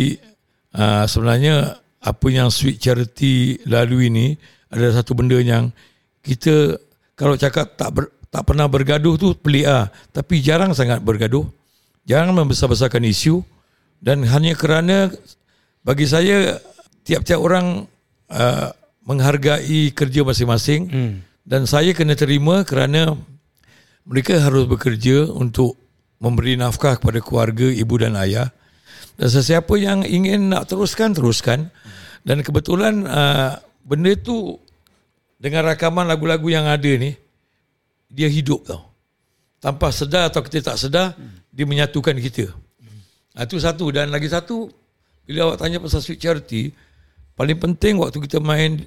[0.78, 4.38] uh, sebenarnya apa yang Sweet Charity lalui ini
[4.70, 5.74] adalah satu benda yang
[6.22, 6.78] kita
[7.18, 11.46] kalau cakap tak ber, tak pernah bergaduh tu pelik ah tapi jarang sangat bergaduh
[12.04, 13.46] jangan membesar-besarkan isu
[14.04, 15.14] dan hanya kerana
[15.86, 16.60] bagi saya
[17.08, 17.88] tiap-tiap orang
[18.32, 18.68] uh,
[19.04, 21.14] menghargai kerja masing-masing hmm.
[21.44, 23.20] Dan saya kena terima kerana
[24.08, 25.76] mereka harus bekerja untuk
[26.20, 28.52] memberi nafkah kepada keluarga ibu dan ayah.
[29.20, 31.68] Dan sesiapa yang ingin nak teruskan teruskan.
[32.24, 34.56] Dan kebetulan uh, benda tu
[35.36, 37.12] dengan rakaman lagu-lagu yang ada ni
[38.08, 38.88] dia hidup tau.
[39.60, 41.12] Tanpa sedar atau kita tak sedar
[41.52, 42.56] dia menyatukan kita.
[43.36, 43.92] Itu satu.
[43.92, 44.72] Dan lagi satu
[45.28, 46.72] bila awak tanya pasal sweet charity
[47.36, 48.84] paling penting waktu kita main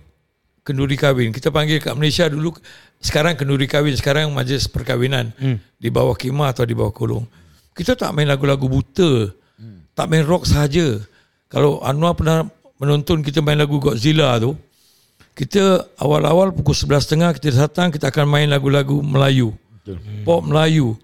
[0.66, 1.30] kenduri kahwin.
[1.30, 2.58] Kita panggil kat Malaysia dulu
[2.98, 3.94] sekarang kenduri kahwin.
[3.94, 5.30] Sekarang majlis perkahwinan.
[5.38, 5.62] Hmm.
[5.78, 7.22] di bawah khemah atau di bawah kolong.
[7.70, 9.30] Kita tak main lagu-lagu buta.
[9.54, 9.86] Hmm.
[9.94, 10.98] tak main rock sahaja.
[11.46, 12.42] Kalau Anwar pernah
[12.82, 14.58] menonton kita main lagu Godzilla tu
[15.36, 19.52] kita awal-awal pukul 11.30 kita datang kita akan main lagu-lagu Melayu.
[20.24, 20.96] Pop Melayu.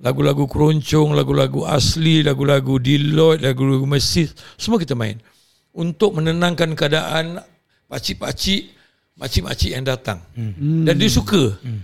[0.00, 5.20] Lagu-lagu keroncong lagu-lagu asli lagu-lagu Deloitte lagu-lagu Mesis semua kita main.
[5.76, 7.42] Untuk menenangkan keadaan
[7.90, 8.79] pakcik-pakcik
[9.20, 10.88] makcik-makcik yang datang hmm.
[10.88, 11.80] dan dia suka hmm.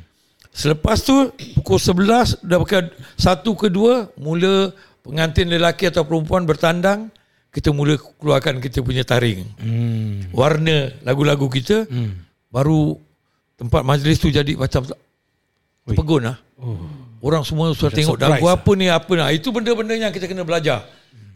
[0.50, 1.28] selepas tu
[1.60, 2.88] pukul 11 dah bukan
[3.20, 4.72] satu ke dua mula
[5.04, 7.12] pengantin lelaki atau perempuan bertandang
[7.52, 10.32] kita mula keluarkan kita punya taring Hmm.
[10.32, 12.24] warna lagu-lagu kita Hmm.
[12.48, 12.96] baru
[13.56, 14.84] tempat majlis tu jadi macam
[15.86, 16.36] pegun lah.
[16.60, 16.76] Oh.
[17.24, 19.28] Orang semua sudah tengok surprise lagu apa ni apa nah.
[19.32, 20.84] Itu benda-benda yang kita kena belajar.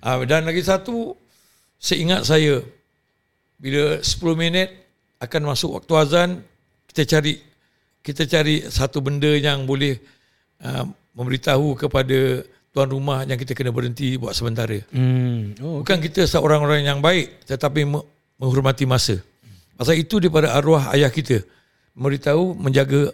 [0.00, 1.16] Ah, dan lagi satu
[1.80, 2.60] seingat saya
[3.60, 4.68] bila 10 minit
[5.20, 6.30] akan masuk waktu azan
[6.90, 7.38] kita cari
[8.00, 10.00] kita cari satu benda yang boleh
[10.64, 12.40] uh, memberitahu kepada
[12.72, 14.80] tuan rumah yang kita kena berhenti buat sementara.
[14.94, 15.58] Hmm.
[15.60, 18.06] Oh, Bukan kita seorang orang yang baik tetapi me-
[18.40, 19.20] menghormati masa.
[19.76, 21.44] Pasal itu daripada arwah ayah kita
[21.92, 23.12] memberitahu menjaga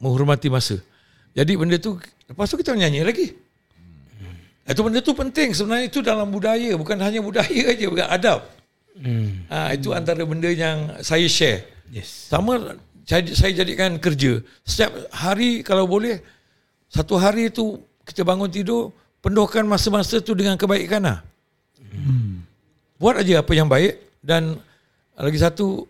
[0.00, 0.80] menghormati masa.
[1.36, 3.36] Jadi benda tu lepas tu kita nyanyi lagi.
[4.68, 8.40] Itu benda tu penting sebenarnya itu dalam budaya bukan hanya budaya aja bukan adab.
[8.98, 9.46] Hmm.
[9.46, 11.66] Ha, itu antara benda yang saya share.
[11.88, 12.28] Yes.
[12.28, 12.76] Sama
[13.08, 14.42] saya, saya jadikan kerja.
[14.66, 16.20] Setiap hari kalau boleh
[16.90, 18.92] satu hari tu kita bangun tidur
[19.24, 21.18] penuhkan masa-masa tu dengan kebaikan lah.
[21.88, 22.44] Hmm.
[23.00, 24.58] Buat aja apa yang baik dan
[25.14, 25.86] lagi satu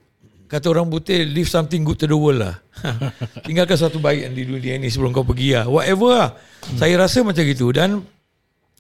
[0.49, 2.55] kata orang putih leave something good to the world lah.
[3.47, 5.67] Tinggalkan satu baik di dunia ini sebelum kau pergi lah.
[5.67, 6.31] Whatever lah.
[6.69, 6.79] Hmm.
[6.79, 8.05] Saya rasa macam gitu dan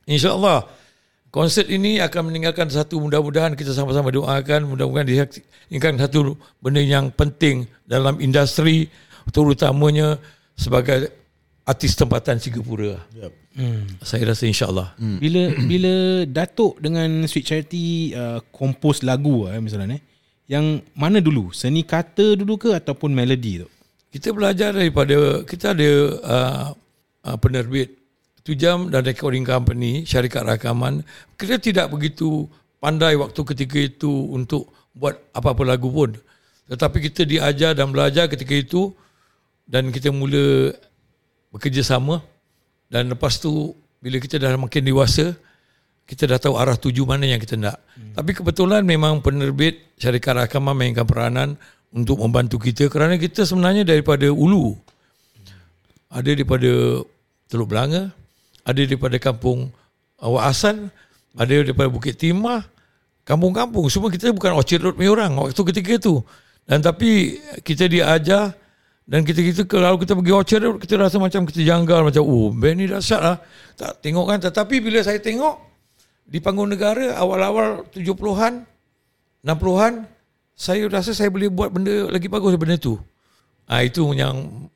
[0.07, 0.78] insyaallah
[1.29, 7.69] konsert ini akan meninggalkan satu mudah-mudahan kita sama-sama doakan mudah-mudahan dihasilkan satu benda yang penting
[7.85, 8.89] dalam industri
[9.29, 10.17] terutamanya
[10.57, 11.13] sebagai
[11.69, 12.97] artis tempatan Singapura.
[13.13, 13.33] Yep.
[13.59, 13.85] Hmm.
[14.01, 14.97] Saya rasa insyaAllah.
[14.97, 15.21] Hmm.
[15.21, 20.03] Bila bila Datuk dengan Sweet Charity uh, compose lagu eh, misalnya eh,
[20.49, 21.53] yang mana dulu?
[21.53, 23.69] Seni kata dulu ke ataupun melodi tu?
[24.09, 25.91] Kita belajar daripada kita ada
[26.25, 26.67] uh,
[27.29, 27.93] uh, penerbit
[28.49, 31.05] Tujam dan recording company, syarikat rakaman.
[31.37, 32.49] Kita tidak begitu
[32.81, 36.17] pandai waktu ketika itu untuk buat apa-apa lagu pun.
[36.73, 38.97] Tetapi kita diajar dan belajar ketika itu
[39.69, 40.73] dan kita mula
[41.53, 42.25] bekerjasama
[42.89, 45.37] dan lepas tu bila kita dah makin dewasa
[46.09, 47.77] kita dah tahu arah tuju mana yang kita nak.
[47.93, 48.17] Hmm.
[48.17, 51.61] Tapi kebetulan memang penerbit syarikat rakaman mainkan peranan
[51.93, 54.73] untuk membantu kita kerana kita sebenarnya daripada Ulu.
[56.09, 57.05] Ada daripada
[57.53, 58.09] Teluk Belanga,
[58.69, 59.73] ada daripada kampung
[60.21, 60.93] Awak Asan,
[61.33, 62.69] ada daripada Bukit Timah,
[63.25, 63.89] kampung-kampung.
[63.89, 66.21] Semua kita bukan Orchard Road punya orang waktu ketika itu.
[66.69, 68.53] Dan tapi kita diajar
[69.09, 72.77] Dan kita-kita kalau kita pergi Orchard Road, kita rasa macam kita janggal macam oh band
[72.77, 73.41] ni dahsyat lah.
[73.73, 75.57] Tak tengok kan tetapi bila saya tengok
[76.29, 78.69] di panggung negara awal-awal 70-an
[79.41, 80.05] 60-an
[80.53, 83.01] saya rasa saya boleh buat benda lagi bagus daripada tu.
[83.65, 84.69] Ah itu yang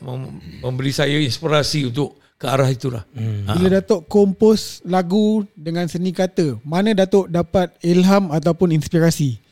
[0.00, 3.06] mem- memberi saya inspirasi untuk ke arah itulah.
[3.14, 3.46] Hmm.
[3.56, 9.44] Bila Datuk kompos lagu dengan seni kata, mana Datuk dapat ilham ataupun inspirasi?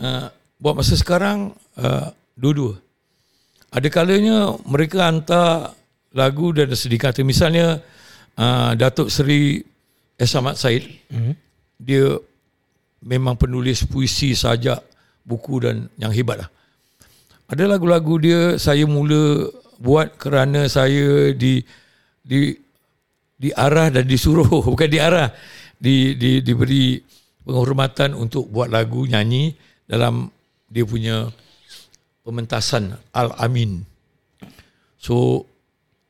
[0.00, 0.28] uh,
[0.60, 2.80] buat masa sekarang uh, dua-dua.
[3.72, 5.76] Ada kalanya mereka hantar
[6.16, 7.20] lagu dan sedih kata.
[7.26, 7.82] Misalnya
[8.38, 9.60] uh, Datuk Seri
[10.16, 10.32] S.
[10.32, 11.34] Ahmad Said, mm-hmm.
[11.76, 12.16] dia
[13.04, 14.80] memang penulis puisi sajak,
[15.26, 16.50] buku dan yang hebat lah.
[17.46, 21.62] Ada lagu-lagu dia saya mula buat kerana saya di
[22.26, 22.58] di
[23.38, 25.30] diarah dan disuruh bukan diarah
[25.78, 26.98] di di diberi
[27.46, 29.54] penghormatan untuk buat lagu nyanyi
[29.86, 30.26] dalam
[30.66, 31.30] dia punya
[32.26, 33.86] pementasan Al Amin.
[34.98, 35.46] So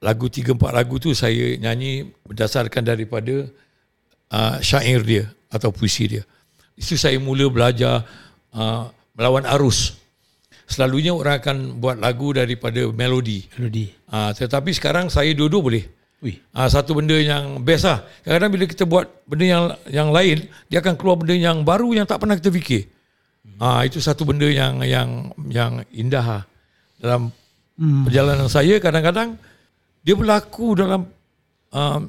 [0.00, 3.44] lagu tiga empat lagu tu saya nyanyi berdasarkan daripada
[4.32, 6.24] uh, syair dia atau puisi dia.
[6.72, 8.08] Itu saya mula belajar
[8.56, 10.00] uh, melawan arus.
[10.66, 13.46] Selalunya orang akan buat lagu daripada melodi.
[13.54, 13.92] Melodi.
[14.10, 15.84] Uh, tetapi sekarang saya dua-dua boleh.
[16.56, 18.00] Ah satu benda yang best lah.
[18.24, 22.08] Kadang-kadang bila kita buat benda yang yang lain, dia akan keluar benda yang baru yang
[22.08, 22.88] tak pernah kita fikir.
[23.60, 26.44] Ah itu satu benda yang yang yang indah lah.
[26.96, 27.28] dalam
[27.76, 28.08] hmm.
[28.08, 29.36] perjalanan saya kadang-kadang
[30.00, 31.04] dia berlaku dalam
[31.68, 32.00] um,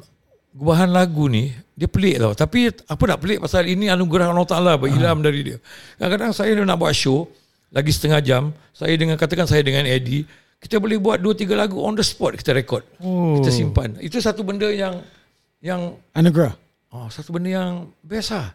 [0.56, 2.32] gubahan lagu ni dia pelik tau.
[2.32, 5.58] Tapi apa nak pelik pasal ini anugerah Allah Taala berilham dari dia.
[6.00, 7.28] Kadang-kadang saya nak buat show
[7.76, 10.24] lagi setengah jam, saya dengan katakan saya dengan Eddie
[10.58, 12.82] kita boleh buat dua tiga lagu on the spot kita rekod.
[13.00, 13.38] Oh.
[13.38, 13.93] Kita simpan.
[14.02, 15.02] Itu satu benda yang
[15.62, 16.54] yang Anugerah.
[16.91, 18.54] oh, satu benda yang best lah.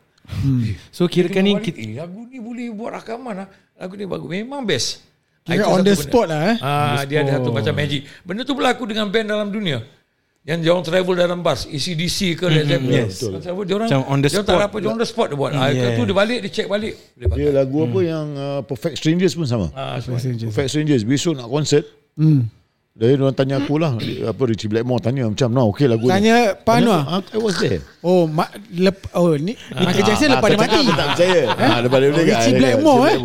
[0.94, 3.48] So kirakan ni Tengok kita, eh, lagu ni boleh buat rakaman lah.
[3.74, 4.28] Lagu ni bagus.
[4.30, 5.02] Memang best.
[5.42, 6.02] Ah, Kira on the benda.
[6.06, 6.56] spot lah eh.
[6.62, 8.06] Ah, dia ada satu macam magic.
[8.22, 9.82] Benda tu berlaku dengan band dalam dunia.
[10.42, 13.06] Yang dia orang travel dalam bus, ACDC ke Led Zeppelin.
[13.06, 13.22] yes.
[13.22, 14.58] Macam dia orang Macam on the dia tak spot.
[14.58, 15.50] ada apa, dia on the spot dia buat.
[15.54, 15.94] Ah, Yeah.
[15.94, 16.94] tu dia balik, dia check balik.
[17.14, 17.26] Dia.
[17.30, 19.70] Dia lagu apa yang uh, Perfect Strangers pun sama.
[19.70, 21.86] Ah, so, Perfect Strangers besok nak konsert.
[22.18, 22.50] Hmm.
[22.92, 23.94] Dia orang tanya aku lah
[24.34, 26.12] apa Richie Blackmore tanya macam nah okey lagu ni.
[26.12, 27.00] Tanya Pak Anwar.
[27.06, 27.78] Ah, I was there.
[28.02, 30.74] Oh, ma, lep, oh ni Michael Jackson lepas dia mati.
[30.76, 31.42] aku tak percaya.
[31.54, 33.16] Ah, lepas dia boleh Richie Blackmore, eh?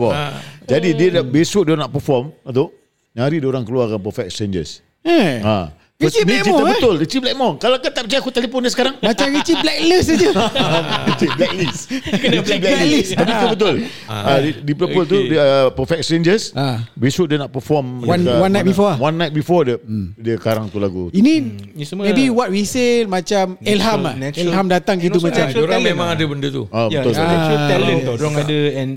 [0.70, 2.70] Jadi dia dah- besok dia nak perform, tu.
[3.12, 4.86] Nyari dia orang keluarkan Perfect Strangers.
[5.02, 5.42] Eh.
[5.42, 5.74] Ha.
[5.98, 6.78] Richie Blackmore, eh?
[6.78, 7.58] betul, Richie Blackmore.
[7.58, 9.02] Kalau kau tak percaya aku telefon dia sekarang.
[9.02, 10.30] Macam Richie Blacklist saja.
[11.10, 11.82] Richie Blacklist.
[11.90, 13.10] Kena Richie blacklist.
[13.18, 13.76] Tapi itu betul.
[14.06, 16.54] Ah, di, di Liverpool tu dia uh, Perfect Strangers.
[16.54, 16.86] Ah.
[16.94, 18.94] Besok dia nak perform One- one night mana- before?
[19.02, 19.82] One night before dia
[20.22, 21.10] dia karang tu lagu.
[21.18, 21.34] Ini
[21.74, 24.14] ni semua maybe what we say macam ilham lah.
[24.14, 25.50] natural- Ilham datang gitu macam.
[25.50, 26.18] natural Diorang talent memang lah.
[26.22, 26.64] ada benda tu.
[26.94, 27.14] Ya, betul.
[27.18, 28.06] natural talent yes.
[28.06, 28.16] tau.
[28.22, 28.92] Diorang ada and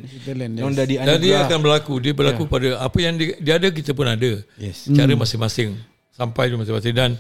[0.53, 1.95] diorang Dan dia akan berlaku.
[1.97, 4.45] Dia berlaku pada apa yang dia, ada kita pun ada.
[4.93, 5.90] Cara masing-masing
[6.21, 7.11] sampai tu masing-masing dan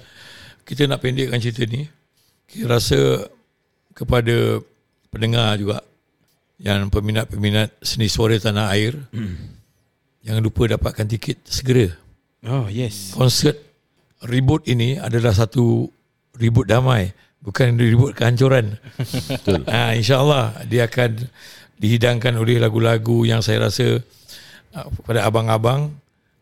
[0.68, 1.88] kita nak pendekkan cerita ni.
[2.44, 3.24] Kita rasa
[3.96, 4.60] kepada
[5.08, 5.80] pendengar juga
[6.60, 8.92] yang peminat-peminat seni suara tanah air
[10.20, 11.88] jangan lupa dapatkan tiket segera.
[12.44, 13.16] Oh yes.
[13.16, 13.56] Konsert
[14.28, 15.88] ribut ini adalah satu
[16.36, 18.76] ribut damai bukan ribut kehancuran.
[19.00, 19.64] Betul.
[19.64, 21.24] Ha, InsyaAllah dia akan
[21.80, 24.04] dihidangkan oleh lagu-lagu yang saya rasa
[24.76, 25.96] uh, pada abang-abang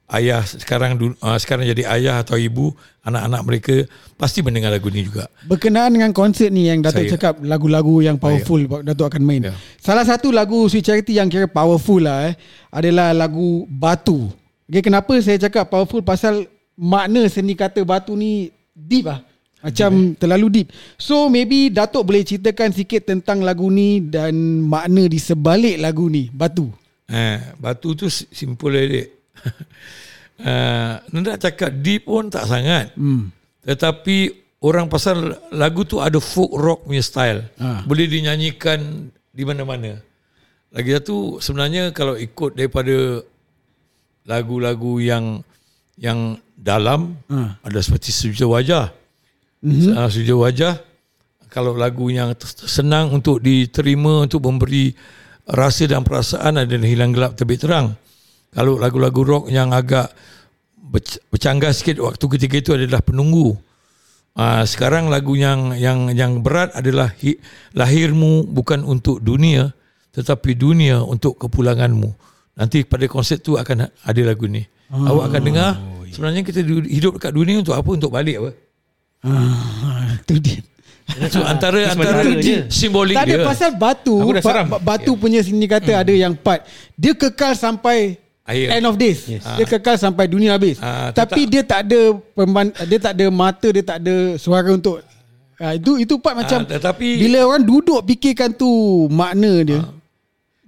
[0.09, 2.73] ayah sekarang uh, sekarang jadi ayah atau ibu
[3.05, 3.75] anak-anak mereka
[4.17, 5.29] pasti mendengar lagu ni juga.
[5.45, 9.49] Berkenaan dengan konsert ni yang Datuk Saya- cakap lagu-lagu yang powerful Datuk akan main.
[9.49, 9.55] Ya.
[9.81, 12.35] Salah satu lagu Sweet Charity yang kira powerful lah eh
[12.69, 14.29] adalah lagu Batu.
[14.69, 16.45] Okay, kenapa saya cakap powerful pasal
[16.77, 19.25] makna seni kata batu ni deep lah.
[19.59, 20.69] Macam terlalu deep.
[20.95, 24.31] So maybe Datuk boleh ceritakan sikit tentang lagu ni dan
[24.63, 26.71] makna di sebalik lagu ni, Batu.
[27.11, 29.18] Eh, batu tu si- simple adik.
[30.49, 32.95] uh, nak cakap deep pun tak sangat.
[32.95, 33.31] Hmm.
[33.65, 37.47] Tetapi orang pasal lagu tu ada folk rock punya style.
[37.59, 37.83] Ah.
[37.87, 40.01] Boleh dinyanyikan di mana-mana.
[40.75, 43.23] Lagi satu sebenarnya kalau ikut daripada
[44.29, 45.41] lagu-lagu yang
[45.99, 47.59] yang dalam Ah.
[47.65, 48.87] ada seperti sejuta wajah.
[49.63, 50.07] Mm-hmm.
[50.11, 50.75] Sejuta wajah
[51.49, 52.37] kalau lagu yang
[52.69, 54.93] senang untuk diterima untuk memberi
[55.49, 57.97] rasa dan perasaan adalah hilang gelap terbit terang.
[58.53, 60.09] Kalau lagu-lagu rock yang agak
[61.29, 63.57] bercanggah sikit waktu ketika itu adalah penunggu.
[64.39, 67.37] Uh, sekarang lagu yang yang yang berat adalah hi,
[67.75, 69.75] lahirmu bukan untuk dunia
[70.15, 72.11] tetapi dunia untuk kepulanganmu.
[72.59, 74.63] Nanti pada konsert tu akan ada lagu ni.
[74.91, 75.05] Oh.
[75.05, 75.71] Awak akan dengar
[76.11, 77.89] sebenarnya kita du- hidup dekat dunia untuk apa?
[77.93, 78.51] Untuk balik apa?
[79.27, 80.63] Ah, tu dia.
[81.33, 82.69] So antara antara je.
[82.69, 83.47] simbolik Tak ada dia.
[83.49, 86.69] pasal batu Aku dah ba- Batu punya sini kata ada yang part
[87.01, 88.67] Dia kekal sampai Akhir.
[88.73, 89.29] end of days.
[89.29, 89.45] Yes.
[89.45, 90.81] Dia kekal sampai dunia habis.
[90.81, 92.01] Ah, Tapi tetap- dia tak ada
[92.33, 95.05] pemban, dia tak ada mata, dia tak ada suara untuk
[95.59, 98.71] Ah, itu itu part macam tetapi- bila orang duduk fikirkan tu
[99.11, 99.83] makna dia.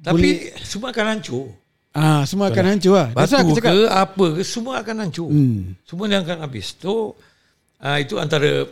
[0.03, 1.47] Tapi semua akan hancur.
[1.91, 3.09] Ah, semua akan hancur lah.
[3.15, 5.29] Batu aku cakap, ke apa ke semua akan hancur.
[5.31, 5.79] Hmm.
[5.87, 6.75] Semua yang akan habis.
[6.75, 8.67] Tu uh, itu antara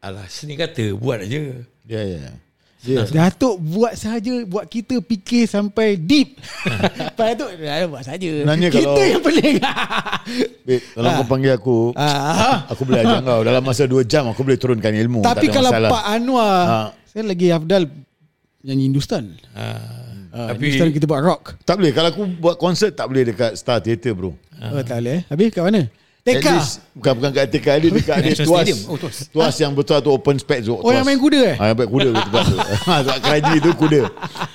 [0.00, 1.60] alah seni kata buat aja.
[1.84, 2.32] Ya, ya.
[2.80, 3.04] Ya.
[3.04, 6.40] Datuk buat saja buat kita fikir sampai deep.
[7.16, 8.24] Pak Datuk "Ah, buat saja.
[8.24, 9.56] Sebenarnya kita kalau- yang pening.
[10.66, 12.64] Babe, kalau kau panggil aku, Ah.
[12.66, 13.40] aku boleh ajar kau.
[13.42, 15.20] Dalam masa 2 jam, aku boleh turunkan ilmu.
[15.20, 15.90] Tapi kalau masalah.
[15.92, 16.78] Pak Anwar, Ha.
[17.04, 17.84] saya lagi Afdal
[18.62, 19.36] nyanyi Hindustan.
[19.52, 21.58] Uh, Ah, Hindustan kita buat rock.
[21.66, 21.90] Tak boleh.
[21.90, 24.30] Kalau aku buat konsert, tak boleh dekat Star Theatre, bro.
[24.62, 25.22] Oh, tak boleh eh.
[25.26, 25.82] Habis kat mana?
[26.20, 26.52] At Teka.
[26.52, 28.60] least, bukan bukan kat TK dia dekat dia National tuas.
[28.60, 28.78] Stadium.
[28.84, 29.16] Oh, tuas.
[29.26, 30.74] Tuas yang betul tu open space tu.
[30.74, 31.56] Oh, yang main kuda eh?
[31.56, 32.56] Ah, yang main kuda tu tempat tu.
[32.60, 34.02] Ha, sebab keraji tu kuda.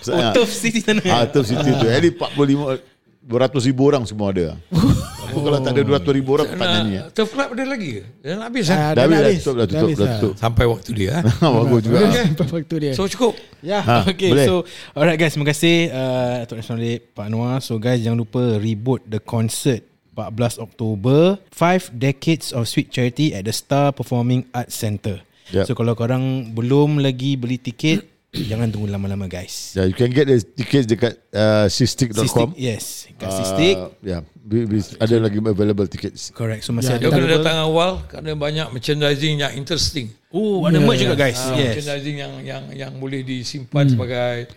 [0.06, 1.01] Oh, Turf City sana.
[1.08, 1.86] Ah, Turf City tu.
[1.86, 2.93] Jadi 45
[3.25, 4.54] 200 ribu orang semua ada.
[5.25, 6.95] Apa kalau tak ada 200 ribu orang tak nyanyi.
[7.01, 7.10] ah?
[7.10, 8.04] Turf Club ada lagi ke?
[8.21, 8.78] Dah nak habis Ah, kan?
[8.78, 9.41] Dah dah habis dah habis.
[9.41, 10.13] tutup dah Dah tutup dah lah.
[10.15, 10.34] tutup.
[10.38, 11.10] Sampai waktu dia.
[11.17, 11.23] ah.
[11.41, 11.97] Bagus juga.
[12.45, 12.91] Waktu dia.
[12.93, 13.34] So cukup.
[13.65, 13.80] Ya.
[13.82, 14.45] Ha, okay, boleh.
[14.45, 14.54] so
[14.93, 17.58] alright guys, terima kasih uh, Datuk Nasional Pak Anwar.
[17.60, 19.82] So guys, jangan lupa reboot the concert
[20.15, 25.19] 14 Oktober 5 Decades of Sweet Charity at the Star Performing Arts Centre.
[25.51, 25.69] Yep.
[25.69, 28.08] So kalau korang belum lagi beli tiket,
[28.49, 29.75] jangan tunggu lama-lama guys.
[29.78, 32.25] Yeah, you can get the tickets dekat uh, sistik.com.
[32.25, 33.12] Sistik, yes.
[33.15, 33.75] Kat Sistik.
[33.78, 34.21] Uh, yeah,
[34.99, 36.34] ada lagi available tickets.
[36.34, 36.65] Correct.
[36.65, 40.12] So masih Dia ada kena datang awal kerana banyak merchandising yang interesting.
[40.36, 41.39] Oh, ada merch juga guys.
[41.39, 41.80] Ah, yes.
[41.80, 44.51] Merchandising yang yang yang boleh disimpan sebagai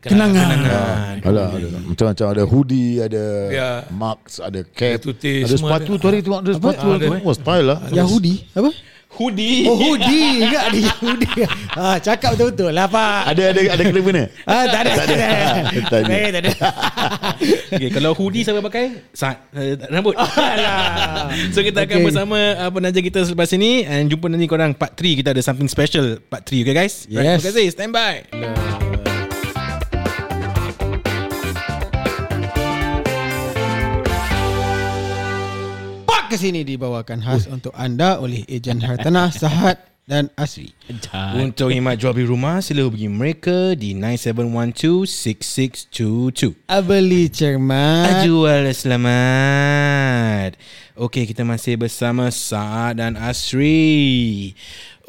[0.00, 0.46] Kenangan.
[0.48, 1.14] Kenangan.
[1.28, 3.68] Alah, ada macam-macam ada hoodie, ada Ya.
[3.92, 6.00] marks, ada cap, Ada tutis, ada sepatu ada.
[6.00, 7.04] tu hari tu ada sepatu Ada.
[7.04, 7.12] tu.
[7.20, 7.78] Oh, style lah.
[7.92, 8.34] Yahudi.
[8.56, 8.70] Apa?
[9.10, 9.66] Hoodie.
[9.66, 10.46] Oh, hoodie.
[10.46, 11.28] Enggak ada Yahudi.
[11.74, 13.34] Ah, cakap betul-betul lah, Pak.
[13.34, 14.22] Ada ada ada kena mana?
[14.46, 14.90] Ah, tak ada.
[14.94, 15.16] Tak ada.
[15.90, 16.12] Tak ada.
[16.14, 16.52] Eh, tak ada.
[17.74, 19.02] okay, kalau hoodie siapa pakai?
[19.10, 20.14] Sat, uh, rambut.
[21.52, 22.06] so kita akan Okay.
[22.06, 25.66] bersama uh, penaja kita selepas ini and jumpa nanti korang part 3 kita ada something
[25.66, 27.04] special part 3 okay guys?
[27.04, 27.42] Right, Yes.
[27.42, 27.66] terima kasih.
[27.68, 28.14] Stand by.
[28.30, 28.89] Pak
[36.30, 40.70] ke sini dibawakan khas untuk anda oleh ejen hartanah Sahat dan Asri.
[41.34, 46.70] Untuk khidmat jual beli rumah sila hubungi mereka di 9712-6622.
[46.70, 48.22] Abeli cermat.
[48.22, 50.54] Ajual selamat.
[50.94, 54.54] Okey, kita masih bersama Saad dan Asri.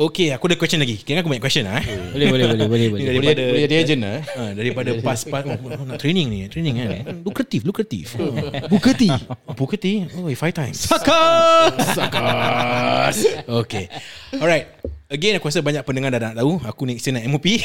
[0.01, 0.97] Okey, aku ada question lagi.
[1.05, 1.85] Kira aku banyak question lah eh.
[2.09, 3.05] Boleh boleh boleh boleh Ni boleh.
[3.05, 4.13] daripada Boleh, boleh jadi agent lah.
[4.17, 4.21] eh.
[4.25, 6.89] Ha, daripada pas-pas oh, oh, nak training ni, training kan.
[7.21, 8.17] Lukratif, lukratif.
[8.65, 9.13] Buketi.
[9.45, 10.09] Oh, Buketi.
[10.17, 10.89] Oh, five times.
[10.89, 11.93] Sakas.
[11.93, 13.15] Sakas.
[13.45, 13.93] Okay.
[14.41, 14.73] Alright.
[15.05, 16.57] Again, aku rasa banyak pendengar dah nak tahu.
[16.65, 17.61] Aku next year nak MOP.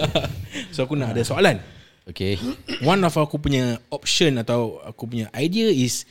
[0.76, 1.64] so, aku nak ada soalan.
[2.04, 2.36] Okay.
[2.84, 6.04] One of aku punya option atau aku punya idea is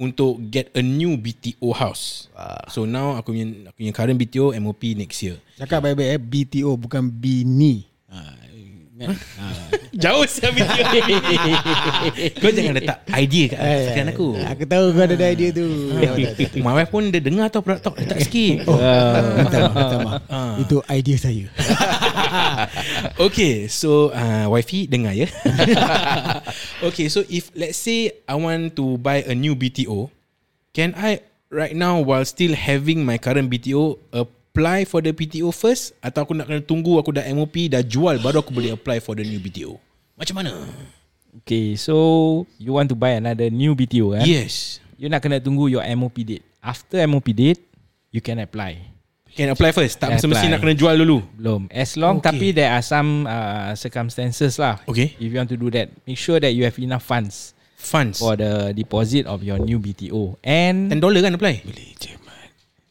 [0.00, 2.32] untuk get a new BTO house.
[2.72, 5.36] So now aku punya aku punya current BTO MOP next year.
[5.60, 6.20] Cakap baik-baik eh.
[6.20, 7.84] BTO bukan bini.
[10.02, 10.82] Jauh siap BTO.
[12.40, 13.58] Kau jangan letak idea kat
[13.90, 14.28] sekian aku.
[14.38, 15.66] Aku tahu kau ada idea tu.
[16.60, 20.20] My wife pun dia dengar tau product talk Letak sikit Minta maaf, minta maaf.
[20.60, 21.44] Itu idea saya.
[23.26, 25.26] Okay So uh, Wifey dengar ya
[26.86, 30.12] Okay so if Let's say I want to buy a new BTO
[30.70, 33.98] Can I Right now While still having My current BTO
[34.50, 38.18] Apply for the BTO first Atau aku nak kena tunggu Aku dah MOP Dah jual
[38.18, 39.78] Baru aku boleh apply For the new BTO
[40.18, 40.52] Macam mana
[41.30, 41.94] Okay, so
[42.58, 44.26] you want to buy another new BTO kan?
[44.26, 46.42] Yes You nak kena tunggu your MOP date.
[46.60, 47.62] After MOP date,
[48.12, 48.76] you can apply.
[49.32, 50.50] Can apply first Tak apply.
[50.50, 51.70] nak kena jual dulu Belum.
[51.70, 52.26] As long Okay.
[52.28, 54.82] tapi there are some uh, circumstances lah.
[54.84, 55.14] Okay.
[55.16, 58.36] If you want to do that, make sure that you have enough funds Funds for
[58.36, 60.36] the deposit of your new BTO.
[60.44, 61.64] And $10 kan apply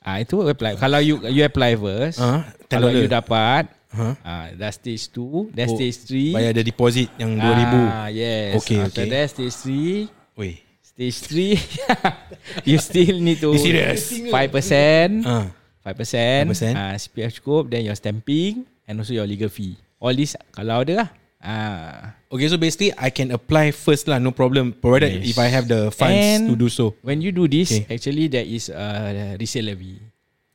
[0.10, 0.74] ah itu apply.
[0.76, 2.98] Kalau you you apply first, Ah, kalau $10.
[2.98, 4.14] you dapat, Huh?
[4.22, 6.30] ah dah stage 2, dah Oh, stage 3.
[6.32, 8.50] Bayar ada deposit Yang 2000 Ah, yes.
[8.60, 9.10] Okay, After okay.
[9.10, 11.58] that stage 3, Weh Stage 3
[12.70, 14.14] You still need to serious?
[14.14, 15.50] 5% Ah.
[15.82, 16.74] 5% 5%.
[16.76, 20.94] uh, CPF cukup Then your stamping And also your legal fee All this Kalau ada
[20.94, 21.10] lah
[21.44, 22.14] ah.
[22.30, 24.72] Okay, so basically I can apply first lah, no problem.
[24.78, 25.34] Provided Yes.
[25.34, 26.94] if I have the funds And to do so.
[27.02, 27.90] When you do this Okay.
[27.90, 29.98] Actually there is a resale levy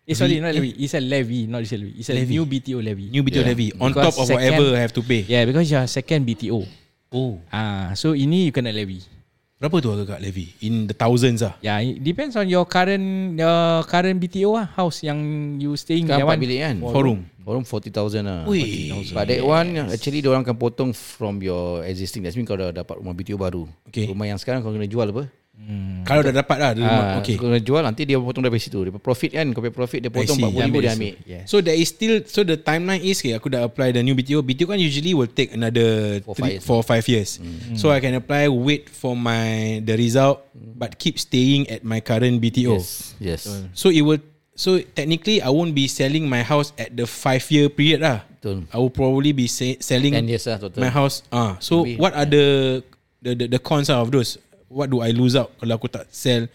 [0.06, 2.36] Eh sorry not levy It's a levy Not resale levy It's a Levy.
[2.36, 3.50] new BTO levy New BTO Yeah.
[3.56, 5.24] levy on Because top of second- whatever I have to pay.
[5.26, 6.62] Yeah because your second BTO
[7.11, 7.38] Oh.
[7.50, 9.00] Ah, So ini you kena levy
[9.64, 10.52] Berapa tu agak levy?
[10.60, 11.56] In the thousands lah.
[11.64, 15.16] Yeah, it depends on your current your current BTO lah house yang
[15.56, 16.36] you staying Kan that one.
[16.36, 17.18] bilik kan Forum.
[17.40, 18.92] Forum 40,000 lah Ui.
[19.16, 23.00] But that one Actually orang akan potong From your existing That means kau dah dapat
[23.00, 24.04] rumah BTO baru Okay.
[24.12, 25.32] Rumah yang sekarang kau kena jual apa
[26.05, 26.70] Kalau dah dapat lah.
[26.76, 27.40] dia Ah, okay.
[27.40, 30.44] Kena jual Nanti dia potong dari situ Dia profit kan Kau profit Dia potong see.
[30.44, 31.48] 40 ribu Dia ambil ambil yes.
[31.48, 34.44] So there is still so the timeline is okay, aku dah apply the new BTO.
[34.44, 36.64] BTO kan usually will take another Four, three, five years.
[36.68, 37.30] four five years.
[37.80, 42.44] So I can apply, wait for my the result, but keep staying at my current
[42.44, 42.76] BTO.
[42.76, 43.42] Yes Yes
[43.72, 44.20] So it will
[44.52, 48.28] so technically I won't be selling my house at the five year period lah.
[48.36, 51.24] Betul I will probably be say, selling 10 years lah total my house.
[51.32, 52.46] Ah, so Maybe, what are the,
[53.24, 54.36] the the the cons of those?
[54.68, 56.48] What do I lose out kalau aku tak sell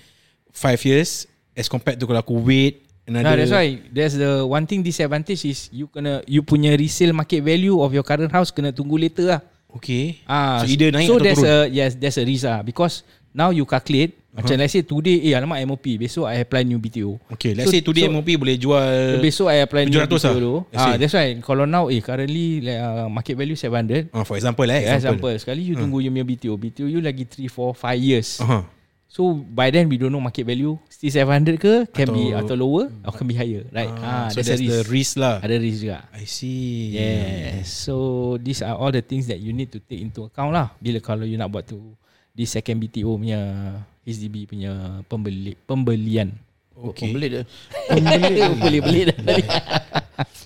[0.50, 3.42] five years as compared to kalau aku wait Nah, another?
[3.42, 7.74] that's why there's the one thing disadvantage is you kena you punya resale market value
[7.82, 9.42] of your current house kena tunggu later lah.
[9.70, 10.22] Okay.
[10.30, 11.66] Ah, so either naik so atau there's turun.
[11.66, 13.02] a yes, there's a risk lah because
[13.32, 14.42] now you calculate uh-huh.
[14.42, 17.18] macam let's say today eh alamak MOP besok I apply new BTO.
[17.34, 20.18] Okay, let's so, say today so, MOP boleh jual Besok I apply new 700 BTO
[20.22, 20.34] lah.
[20.38, 20.54] dulu.
[20.74, 24.10] Ah, that's why kalau now eh currently like, uh, market value 700.
[24.14, 25.30] Ah, for example eh, Yeah, example.
[25.30, 25.34] example.
[25.38, 26.54] Sekali you tunggu you punya BTO.
[26.56, 28.40] BTO you lagi 3, 4, 5 years.
[28.42, 28.64] Uh-huh.
[29.10, 32.54] So by then we don't know market value still 700 ke can Atau- be atau
[32.54, 33.66] lower or can be higher.
[33.74, 33.90] Right.
[33.90, 35.22] Ah, Ah, so there's that's a the risk risk.
[35.22, 35.42] lah.
[35.42, 36.06] Ada risk juga.
[36.14, 36.94] I see.
[36.94, 37.74] Yes.
[37.74, 37.96] So
[38.38, 41.26] these are all the things that you need to take into account lah bila kalau
[41.26, 41.82] you nak buat tu
[42.40, 43.40] di second BTO punya
[44.08, 46.32] HDB punya pembeli pembelian.
[46.80, 47.12] Okay.
[47.12, 47.44] Pembelit dia?
[48.56, 49.44] Beli-beli dah tadi.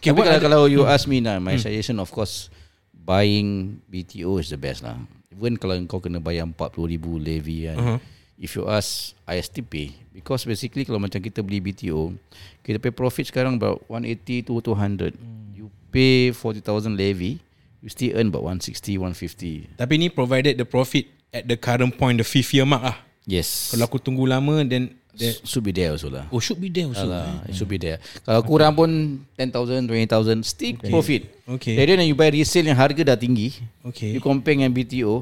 [0.02, 2.50] okay, Tapi kalau, kalau you ask me nah, My suggestion of course
[2.90, 4.98] Buying BTO is the best lah.
[5.30, 8.00] Even kalau kau kena bayar 40 ribu levy kan uh-huh.
[8.42, 9.94] If you ask I still pay.
[10.10, 12.18] Because basically kalau macam kita beli BTO
[12.66, 15.14] Kita pay profit sekarang about 180 to 200
[15.54, 17.38] You pay 40,000 levy
[17.86, 22.22] You still earn about 160, 150 Tapi ni provided the profit at the current point
[22.22, 22.98] the fifth year mark ah.
[23.26, 26.70] Yes Kalau aku tunggu lama then that, Should be there also lah oh should be
[26.70, 27.06] there also.
[27.10, 27.98] Alah, it should be there.
[28.26, 28.90] Kalau kurang pun
[29.38, 30.90] 10,000, 20,000 still okay.
[30.90, 31.22] profit.
[31.46, 31.76] Okay.
[31.78, 33.54] Jadi when you buy resale yang harga dah tinggi,
[33.86, 34.14] Okay.
[34.14, 35.22] you compare dengan BTO,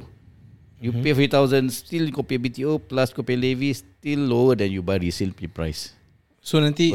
[0.82, 4.82] you pay 50,000 still kau pay BTO plus kau pay levy still lower than you
[4.82, 5.94] buy resale price.
[6.42, 6.90] So nanti.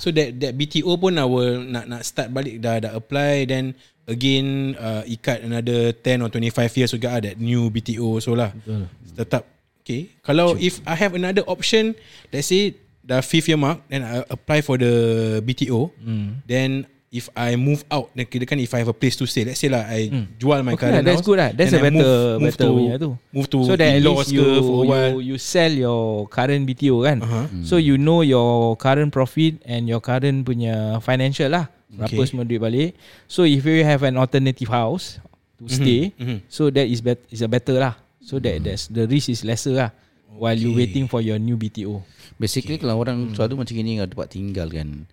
[0.00, 3.76] So that that BTO pun I will nak nak start balik dah dah apply then
[4.08, 8.52] again uh, ikat another 10 or 25 years juga ah, that new BTO so lah.
[8.52, 8.88] Betul.
[9.16, 9.42] Tetap
[9.82, 10.12] okay.
[10.22, 11.98] Kalau if I have another option,
[12.30, 14.94] let's say the fifth year mark, then I apply for the
[15.42, 15.90] BTO.
[15.98, 16.28] Mm.
[16.46, 16.70] Then
[17.10, 19.58] if I move out, then kira kan if I have a place to stay, let's
[19.58, 20.38] say lah I mm.
[20.38, 21.50] jual my Okay current lah, that's house, good lah.
[21.50, 23.10] That's a then I better move, move better to, tu.
[23.34, 24.46] Move to so that at least you,
[24.86, 27.18] you you sell your current BTO kan.
[27.18, 27.46] Uh-huh.
[27.66, 31.66] So you know your current profit and your current punya financial lah.
[31.90, 32.30] Berapa Okay.
[32.30, 32.94] semua duit balik.
[33.26, 35.18] So if you have an alternative house
[35.58, 36.46] to stay, mhm.
[36.46, 37.98] so that is bet is a better lah.
[38.22, 39.90] So that that's the risk is lesser lah.
[40.30, 42.06] While you waiting for your new BTO.
[42.38, 42.86] Basically okay.
[42.86, 45.10] kalau orang selalu macam ni ada tempat tinggal kan.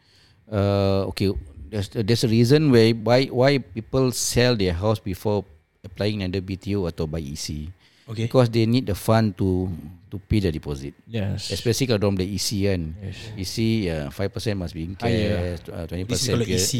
[0.47, 1.33] Uh, okay,
[1.69, 5.43] there's there's a reason why why why people sell their house before
[5.83, 7.71] applying under BTO atau buy EC.
[8.07, 8.31] Okay.
[8.31, 9.67] Because they need the fund to
[10.07, 10.95] to pay the deposit.
[11.03, 11.51] Yes.
[11.51, 12.95] Especially kalau dorang beli EC kan.
[13.03, 13.19] Yes.
[13.35, 13.55] EC
[13.91, 16.71] uh, 5% must be in cash, uh, 20% This is ke- EC.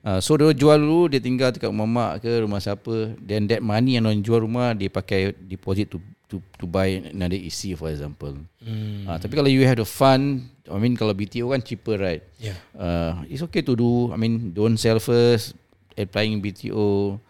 [0.00, 3.60] Uh, so dia jual dulu dia tinggal dekat rumah mak ke rumah siapa then that
[3.60, 7.92] money yang orang jual rumah dia pakai deposit to to to buy another EC for
[7.92, 8.32] example.
[8.64, 9.04] Hmm.
[9.04, 12.24] Uh, tapi kalau you have the fund I mean kalau BTO kan cheaper right.
[12.40, 12.56] Yeah.
[12.72, 15.52] Uh, it's okay to do I mean don't sell first
[16.00, 17.20] applying BTO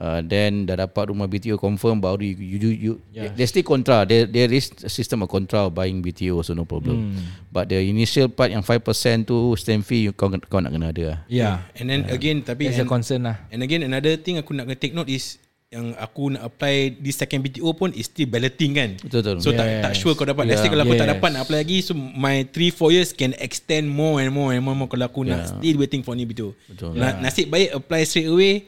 [0.00, 3.28] Uh, then dah dapat rumah BTO confirm baru you you, you, you yeah.
[3.36, 6.64] there's still contra there there is a system of contra of buying BTO so no
[6.64, 7.20] problem mm.
[7.52, 8.80] but the initial part yang 5%
[9.28, 11.18] tu stamp fee you, kau kau nak kena ada lah.
[11.28, 11.68] Yeah.
[11.76, 13.44] And then again tapi That's a and, concern lah.
[13.52, 15.36] and again another thing aku nak kena take note is
[15.68, 18.96] yang aku nak apply di second BTO pun is still balloting kan.
[19.04, 19.36] Betul, betul.
[19.38, 20.48] So tak tak sure kau dapat.
[20.48, 20.80] Let's say Yeah.
[20.80, 21.14] kalau aku tak Yes.
[21.14, 24.64] dapat nak apply lagi so my 3 4 years can extend more and more and
[24.64, 26.56] more, more kalau aku nak still waiting for ni BTO.
[26.72, 26.96] Betul.
[26.96, 28.66] Na, nasib baik apply straight away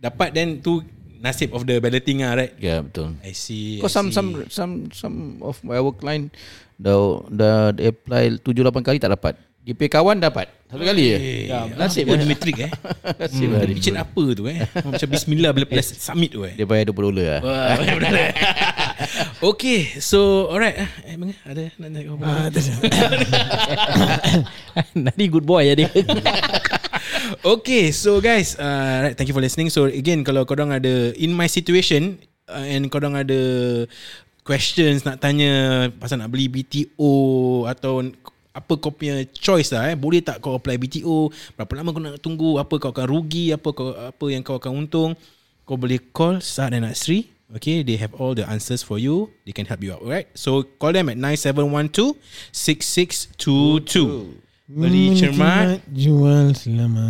[0.00, 0.80] dapat then tu
[1.20, 2.56] nasib of the balloting lah right.
[2.56, 3.76] yeah betul I see.
[3.76, 4.16] Because I some see.
[4.16, 6.32] some some some of my our client
[6.80, 9.36] dah dah they apply 7 8 kali tak dapat.
[9.60, 10.48] Dia pay kawan dapat.
[10.72, 11.18] Satu kali je.
[11.52, 12.72] Ya, nasib pun metrik eh.
[13.20, 13.68] Nasib dia.
[13.76, 14.64] Picit apa tu eh?
[14.88, 16.56] Macam bismillah bila press submit tu eh.
[16.56, 17.60] Dia bayar 20 dolar lah.
[19.52, 20.80] okay, so alright.
[21.04, 22.28] Eh, Bang, ada nak nak apa?
[24.96, 25.92] Nanti good boy ya dia.
[27.44, 29.70] Okay, so guys, uh, right, thank you for listening.
[29.70, 32.18] So again, kalau korang ada in my situation
[32.50, 33.40] uh, and korang ada
[34.42, 37.12] questions nak tanya pasal nak beli BTO
[37.68, 38.02] atau
[38.50, 39.96] apa kau punya choice lah eh.
[39.96, 41.30] Boleh tak kau apply BTO?
[41.54, 42.58] Berapa lama kau nak tunggu?
[42.58, 43.54] Apa kau akan rugi?
[43.54, 45.14] Apa kau apa yang kau akan untung?
[45.62, 49.34] Kau boleh call Saad dan Asri Okay, they have all the answers for you.
[49.42, 50.30] They can help you out, right?
[50.38, 52.14] So call them at 9712
[52.54, 54.39] 6622.
[54.70, 55.82] Beri cermat.
[55.90, 57.02] Jual selamat.